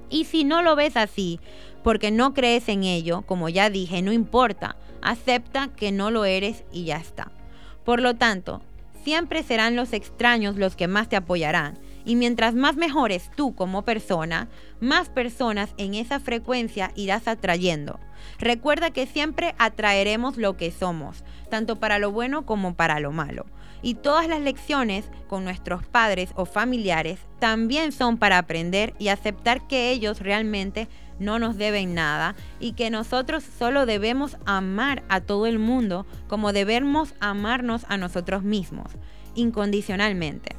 Y 0.10 0.26
si 0.26 0.44
no 0.44 0.62
lo 0.62 0.76
ves 0.76 0.98
así, 0.98 1.40
porque 1.84 2.12
no 2.12 2.34
crees 2.34 2.70
en 2.70 2.84
ello, 2.84 3.24
como 3.24 3.50
ya 3.50 3.70
dije, 3.70 4.02
no 4.02 4.12
importa, 4.12 4.76
acepta 5.02 5.70
que 5.76 5.92
no 5.92 6.12
lo 6.12 6.26
eres 6.26 6.64
y 6.72 6.86
ya 6.86 6.98
está. 6.98 7.32
Por 7.84 8.02
lo 8.02 8.16
tanto, 8.16 8.62
siempre 9.04 9.44
serán 9.44 9.76
los 9.76 9.94
extraños 9.94 10.58
los 10.58 10.76
que 10.76 10.88
más 10.88 11.10
te 11.10 11.16
apoyarán. 11.16 11.80
Y 12.04 12.16
mientras 12.16 12.56
más 12.56 12.78
mejores 12.78 13.30
tú 13.36 13.54
como 13.54 13.84
persona, 13.84 14.48
más 14.80 15.10
personas 15.10 15.74
en 15.78 15.94
esa 15.94 16.20
frecuencia 16.20 16.92
irás 16.96 17.28
atrayendo. 17.28 18.00
Recuerda 18.40 18.90
que 18.90 19.06
siempre 19.06 19.54
atraeremos 19.60 20.38
lo 20.38 20.58
que 20.58 20.72
somos, 20.72 21.24
tanto 21.50 21.80
para 21.80 22.00
lo 22.00 22.12
bueno 22.12 22.46
como 22.46 22.74
para 22.74 23.00
lo 23.00 23.12
malo. 23.12 23.46
Y 23.82 23.96
todas 23.96 24.28
las 24.28 24.42
lecciones 24.42 25.06
con 25.28 25.44
nuestros 25.44 25.86
padres 25.86 26.32
o 26.36 26.46
familiares 26.46 27.20
también 27.40 27.92
son 27.92 28.18
para 28.18 28.38
aprender 28.38 28.94
y 29.00 29.08
aceptar 29.08 29.68
que 29.68 29.90
ellos 29.90 30.20
realmente 30.20 30.88
no 31.20 31.40
nos 31.40 31.58
deben 31.58 31.94
nada 31.94 32.36
y 32.60 32.74
que 32.74 32.90
nosotros 32.90 33.44
solo 33.44 33.86
debemos 33.86 34.38
amar 34.46 35.04
a 35.08 35.22
todo 35.22 35.46
el 35.46 35.60
mundo 35.60 36.06
como 36.28 36.52
debemos 36.52 37.14
amarnos 37.20 37.86
a 37.90 37.98
nosotros 37.98 38.44
mismos, 38.44 38.92
incondicionalmente. 39.36 40.56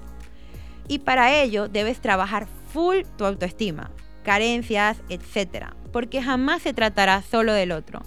Y 0.88 1.00
para 1.00 1.34
ello 1.34 1.68
debes 1.68 2.00
trabajar 2.00 2.46
full 2.72 2.98
tu 3.16 3.24
autoestima, 3.24 3.90
carencias, 4.22 4.98
etc. 5.08 5.66
Porque 5.92 6.22
jamás 6.22 6.62
se 6.62 6.72
tratará 6.72 7.22
solo 7.22 7.52
del 7.52 7.72
otro. 7.72 8.02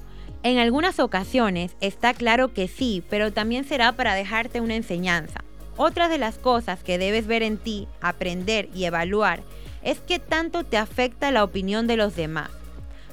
En 0.45 0.59
algunas 0.59 0.99
ocasiones 0.99 1.75
está 1.81 2.13
claro 2.13 2.53
que 2.53 2.67
sí, 2.67 3.01
pero 3.09 3.33
también 3.33 3.63
será 3.63 3.93
para 3.93 4.13
dejarte 4.13 4.61
una 4.61 4.75
enseñanza. 4.75 5.43
Otra 5.75 6.07
de 6.07 6.19
las 6.19 6.37
cosas 6.37 6.83
que 6.83 6.99
debes 6.99 7.25
ver 7.25 7.41
en 7.41 7.57
ti, 7.57 7.87
aprender 7.99 8.69
y 8.71 8.85
evaluar 8.85 9.41
es 9.81 10.01
qué 10.01 10.19
tanto 10.19 10.63
te 10.63 10.77
afecta 10.77 11.31
la 11.31 11.43
opinión 11.43 11.87
de 11.87 11.97
los 11.97 12.15
demás. 12.15 12.51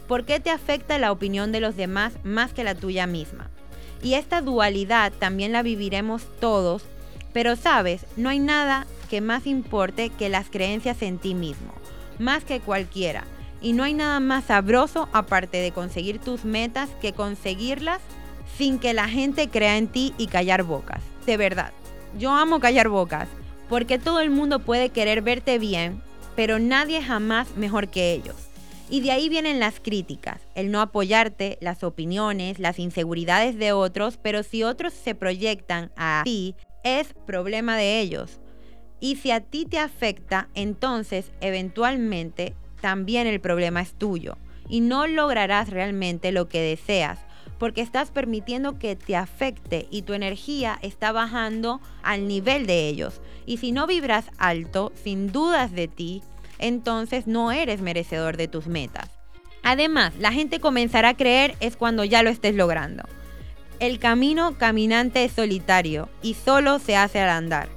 ¿Por 0.07 0.27
qué 0.27 0.41
te 0.41 0.51
afecta 0.51 0.99
la 0.99 1.11
opinión 1.11 1.53
de 1.53 1.61
los 1.61 1.75
demás 1.75 2.13
más 2.23 2.53
que 2.53 2.65
la 2.65 2.75
tuya 2.75 3.07
misma? 3.07 3.49
Y 4.03 4.13
esta 4.13 4.43
dualidad 4.43 5.11
también 5.19 5.53
la 5.53 5.63
viviremos 5.63 6.25
todos, 6.39 6.83
pero 7.33 7.57
sabes, 7.57 8.05
no 8.19 8.29
hay 8.29 8.41
nada 8.41 8.87
que 9.09 9.23
más 9.23 9.47
importe 9.47 10.11
que 10.11 10.29
las 10.29 10.51
creencias 10.51 11.01
en 11.01 11.17
ti 11.17 11.33
mismo, 11.33 11.73
más 12.19 12.45
que 12.45 12.61
cualquiera. 12.61 13.25
Y 13.63 13.73
no 13.73 13.85
hay 13.85 13.95
nada 13.95 14.21
más 14.21 14.45
sabroso 14.45 15.09
aparte 15.13 15.59
de 15.59 15.71
conseguir 15.71 16.19
tus 16.19 16.45
metas 16.45 16.91
que 17.01 17.13
conseguirlas 17.13 18.01
sin 18.59 18.79
que 18.79 18.93
la 18.93 19.09
gente 19.09 19.49
crea 19.49 19.79
en 19.79 19.89
ti 19.89 20.13
y 20.19 20.27
callar 20.27 20.65
bocas. 20.65 21.01
De 21.27 21.37
verdad, 21.37 21.73
yo 22.19 22.33
amo 22.33 22.61
callar 22.61 22.89
bocas, 22.89 23.29
porque 23.69 23.99
todo 23.99 24.21
el 24.21 24.31
mundo 24.31 24.59
puede 24.59 24.91
querer 24.91 25.23
verte 25.23 25.59
bien, 25.59 26.03
pero 26.37 26.59
nadie 26.59 27.03
jamás 27.03 27.57
mejor 27.57 27.89
que 27.89 28.13
ellos. 28.13 28.37
Y 28.91 29.01
de 29.01 29.13
ahí 29.13 29.31
vienen 29.31 29.61
las 29.61 29.81
críticas, 29.81 30.43
el 30.55 30.71
no 30.71 30.81
apoyarte, 30.81 31.57
las 31.63 31.83
opiniones, 31.83 32.59
las 32.59 32.79
inseguridades 32.79 33.57
de 33.57 33.73
otros, 33.73 34.19
pero 34.19 34.43
si 34.43 34.65
otros 34.65 34.93
se 34.93 35.15
proyectan 35.15 35.91
a 35.97 36.23
ti, 36.25 36.57
es 36.85 37.15
problema 37.27 37.77
de 37.77 38.01
ellos. 38.01 38.41
Y 39.01 39.17
si 39.17 39.31
a 39.31 39.41
ti 39.41 39.65
te 39.65 39.79
afecta, 39.79 40.49
entonces 40.55 41.33
eventualmente 41.41 42.55
también 42.83 43.27
el 43.27 43.41
problema 43.41 43.81
es 43.81 43.95
tuyo 43.95 44.37
y 44.69 44.81
no 44.81 45.07
lograrás 45.07 45.71
realmente 45.71 46.33
lo 46.33 46.51
que 46.51 46.61
deseas 46.61 47.19
porque 47.59 47.81
estás 47.81 48.11
permitiendo 48.11 48.79
que 48.81 48.97
te 48.97 49.15
afecte 49.15 49.87
y 49.93 50.03
tu 50.03 50.15
energía 50.15 50.81
está 50.83 51.13
bajando 51.13 51.81
al 52.03 52.27
nivel 52.27 52.67
de 52.67 52.89
ellos. 52.89 53.21
Y 53.47 53.59
si 53.59 53.71
no 53.71 53.87
vibras 53.87 54.25
alto, 54.37 54.93
sin 55.01 55.31
dudas 55.31 55.71
de 55.71 55.87
ti, 55.87 56.23
entonces 56.59 57.29
no 57.29 57.53
eres 57.53 57.81
merecedor 57.81 58.37
de 58.37 58.49
tus 58.49 58.67
metas. 58.67 59.11
Además, 59.63 60.13
la 60.19 60.33
gente 60.33 60.59
comenzará 60.59 61.11
a 61.11 61.17
creer 61.17 61.55
es 61.61 61.77
cuando 61.77 62.03
ya 62.03 62.25
lo 62.25 62.31
estés 62.31 62.57
logrando. 62.57 63.05
El 63.79 64.01
camino 64.01 64.59
caminante 64.59 65.25
es 65.25 65.31
solitario 65.31 66.09
y 66.21 66.35
solo 66.35 66.81
se 66.81 66.97
hace 66.97 67.21
al 67.21 67.29
andar. 67.29 67.69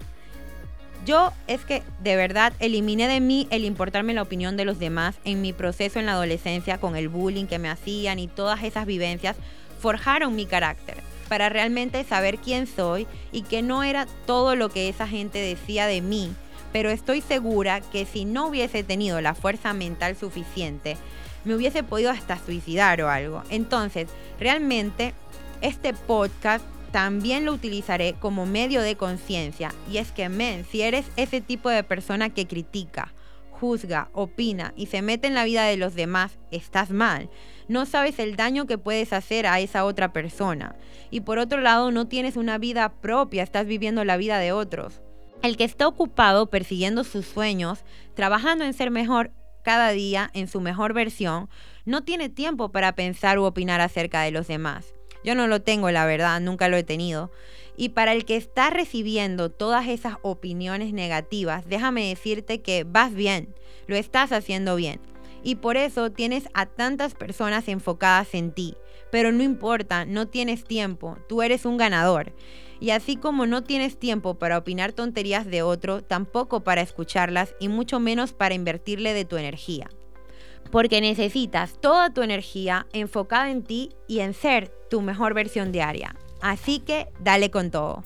Yo 1.06 1.32
es 1.46 1.64
que 1.66 1.84
de 2.02 2.16
verdad 2.16 2.54
eliminé 2.60 3.08
de 3.08 3.20
mí 3.20 3.48
el 3.52 3.64
importarme 3.64 4.16
la 4.16 4.24
opinión 4.24 4.58
de 4.58 4.66
los 4.66 4.80
demás 4.80 5.16
en 5.24 5.40
mi 5.40 5.54
proceso 5.54 6.00
en 6.00 6.08
la 6.08 6.14
adolescencia 6.14 6.80
con 6.80 6.96
el 6.96 7.10
bullying 7.10 7.46
que 7.46 7.60
me 7.60 7.70
hacían 7.70 8.18
y 8.18 8.28
todas 8.28 8.64
esas 8.64 8.88
vivencias 8.88 9.36
forjaron 9.80 10.36
mi 10.36 10.48
carácter 10.48 10.98
para 11.30 11.50
realmente 11.50 12.04
saber 12.04 12.40
quién 12.40 12.66
soy 12.66 13.06
y 13.32 13.44
que 13.44 13.62
no 13.62 13.84
era 13.84 14.08
todo 14.26 14.56
lo 14.56 14.70
que 14.70 14.90
esa 14.90 15.08
gente 15.08 15.40
decía 15.40 15.86
de 15.86 16.02
mí, 16.02 16.34
pero 16.72 16.90
estoy 16.90 17.22
segura 17.22 17.82
que 17.82 18.06
si 18.06 18.26
no 18.26 18.48
hubiese 18.48 18.84
tenido 18.84 19.22
la 19.22 19.36
fuerza 19.36 19.74
mental 19.74 20.16
suficiente, 20.16 20.98
me 21.44 21.56
hubiese 21.56 21.84
podido 21.84 22.10
hasta 22.10 22.44
suicidar 22.44 23.02
o 23.02 23.10
algo. 23.10 23.44
Entonces, 23.50 24.08
realmente, 24.40 25.14
este 25.62 25.94
podcast 25.94 26.66
también 26.96 27.44
lo 27.44 27.52
utilizaré 27.52 28.14
como 28.22 28.46
medio 28.46 28.82
de 28.82 28.96
conciencia. 28.96 29.74
Y 29.92 29.98
es 29.98 30.14
que, 30.14 30.30
men, 30.30 30.64
si 30.64 30.82
eres 30.82 31.06
ese 31.18 31.42
tipo 31.42 31.68
de 31.68 31.84
persona 31.84 32.30
que 32.30 32.48
critica, 32.48 33.14
juzga, 33.52 34.08
opina 34.14 34.72
y 34.78 34.86
se 34.86 35.02
mete 35.02 35.28
en 35.28 35.34
la 35.34 35.44
vida 35.44 35.66
de 35.66 35.76
los 35.76 35.94
demás, 35.94 36.40
estás 36.52 36.92
mal. 36.92 37.30
No 37.68 37.86
sabes 37.86 38.18
el 38.18 38.38
daño 38.38 38.66
que 38.66 38.78
puedes 38.78 39.12
hacer 39.12 39.46
a 39.46 39.60
esa 39.60 39.84
otra 39.84 40.14
persona. 40.14 40.78
Y 41.12 41.20
por 41.20 41.38
otro 41.38 41.60
lado, 41.60 41.92
no 41.92 42.08
tienes 42.08 42.38
una 42.38 42.58
vida 42.60 42.88
propia, 43.02 43.44
estás 43.44 43.66
viviendo 43.66 44.06
la 44.06 44.16
vida 44.16 44.40
de 44.40 44.54
otros. 44.54 45.02
El 45.42 45.58
que 45.58 45.66
está 45.66 45.90
ocupado 45.90 46.50
persiguiendo 46.50 47.04
sus 47.04 47.26
sueños, 47.26 47.84
trabajando 48.14 48.64
en 48.64 48.72
ser 48.72 48.90
mejor 48.90 49.34
cada 49.66 49.90
día, 49.90 50.32
en 50.34 50.48
su 50.48 50.62
mejor 50.62 50.94
versión, 50.94 51.50
no 51.84 52.06
tiene 52.06 52.30
tiempo 52.30 52.72
para 52.72 52.96
pensar 52.96 53.38
u 53.38 53.44
opinar 53.44 53.82
acerca 53.82 54.22
de 54.22 54.32
los 54.32 54.48
demás. 54.48 54.94
Yo 55.26 55.34
no 55.34 55.48
lo 55.48 55.60
tengo, 55.60 55.90
la 55.90 56.06
verdad, 56.06 56.40
nunca 56.40 56.68
lo 56.68 56.78
he 56.78 56.84
tenido. 56.84 57.32
Y 57.76 57.90
para 57.90 58.14
el 58.14 58.26
que 58.26 58.36
está 58.36 58.70
recibiendo 58.70 59.50
todas 59.50 59.88
esas 59.88 60.18
opiniones 60.22 60.94
negativas, 60.94 61.68
déjame 61.68 62.10
decirte 62.10 62.62
que 62.62 62.84
vas 62.84 63.12
bien, 63.12 63.56
lo 63.88 63.96
estás 63.96 64.32
haciendo 64.32 64.76
bien. 64.76 65.00
Y 65.42 65.56
por 65.56 65.78
eso 65.78 66.12
tienes 66.12 66.48
a 66.54 66.68
tantas 66.68 67.16
personas 67.16 67.68
enfocadas 67.68 68.36
en 68.36 68.52
ti. 68.52 68.76
Pero 69.12 69.32
no 69.32 69.42
importa, 69.42 70.06
no 70.06 70.28
tienes 70.28 70.64
tiempo, 70.64 71.18
tú 71.28 71.42
eres 71.42 71.66
un 71.66 71.78
ganador. 71.78 72.32
Y 72.80 72.92
así 72.92 73.16
como 73.16 73.48
no 73.48 73.64
tienes 73.64 73.98
tiempo 73.98 74.36
para 74.36 74.60
opinar 74.60 74.94
tonterías 74.94 75.48
de 75.48 75.64
otro, 75.64 76.04
tampoco 76.04 76.64
para 76.64 76.82
escucharlas 76.82 77.56
y 77.60 77.68
mucho 77.68 78.00
menos 78.00 78.32
para 78.32 78.54
invertirle 78.54 79.16
de 79.16 79.26
tu 79.26 79.38
energía. 79.38 79.90
Porque 80.76 81.00
necesitas 81.00 81.80
toda 81.80 82.10
tu 82.10 82.22
energía 82.22 82.86
enfocada 82.92 83.50
en 83.50 83.64
ti 83.64 83.92
y 84.10 84.20
en 84.20 84.34
ser 84.34 84.74
tu 84.90 85.00
mejor 85.00 85.34
versión 85.34 85.72
diaria. 85.72 86.18
Así 86.42 86.80
que 86.80 87.08
dale 87.22 87.50
con 87.50 87.72
todo. 87.72 88.04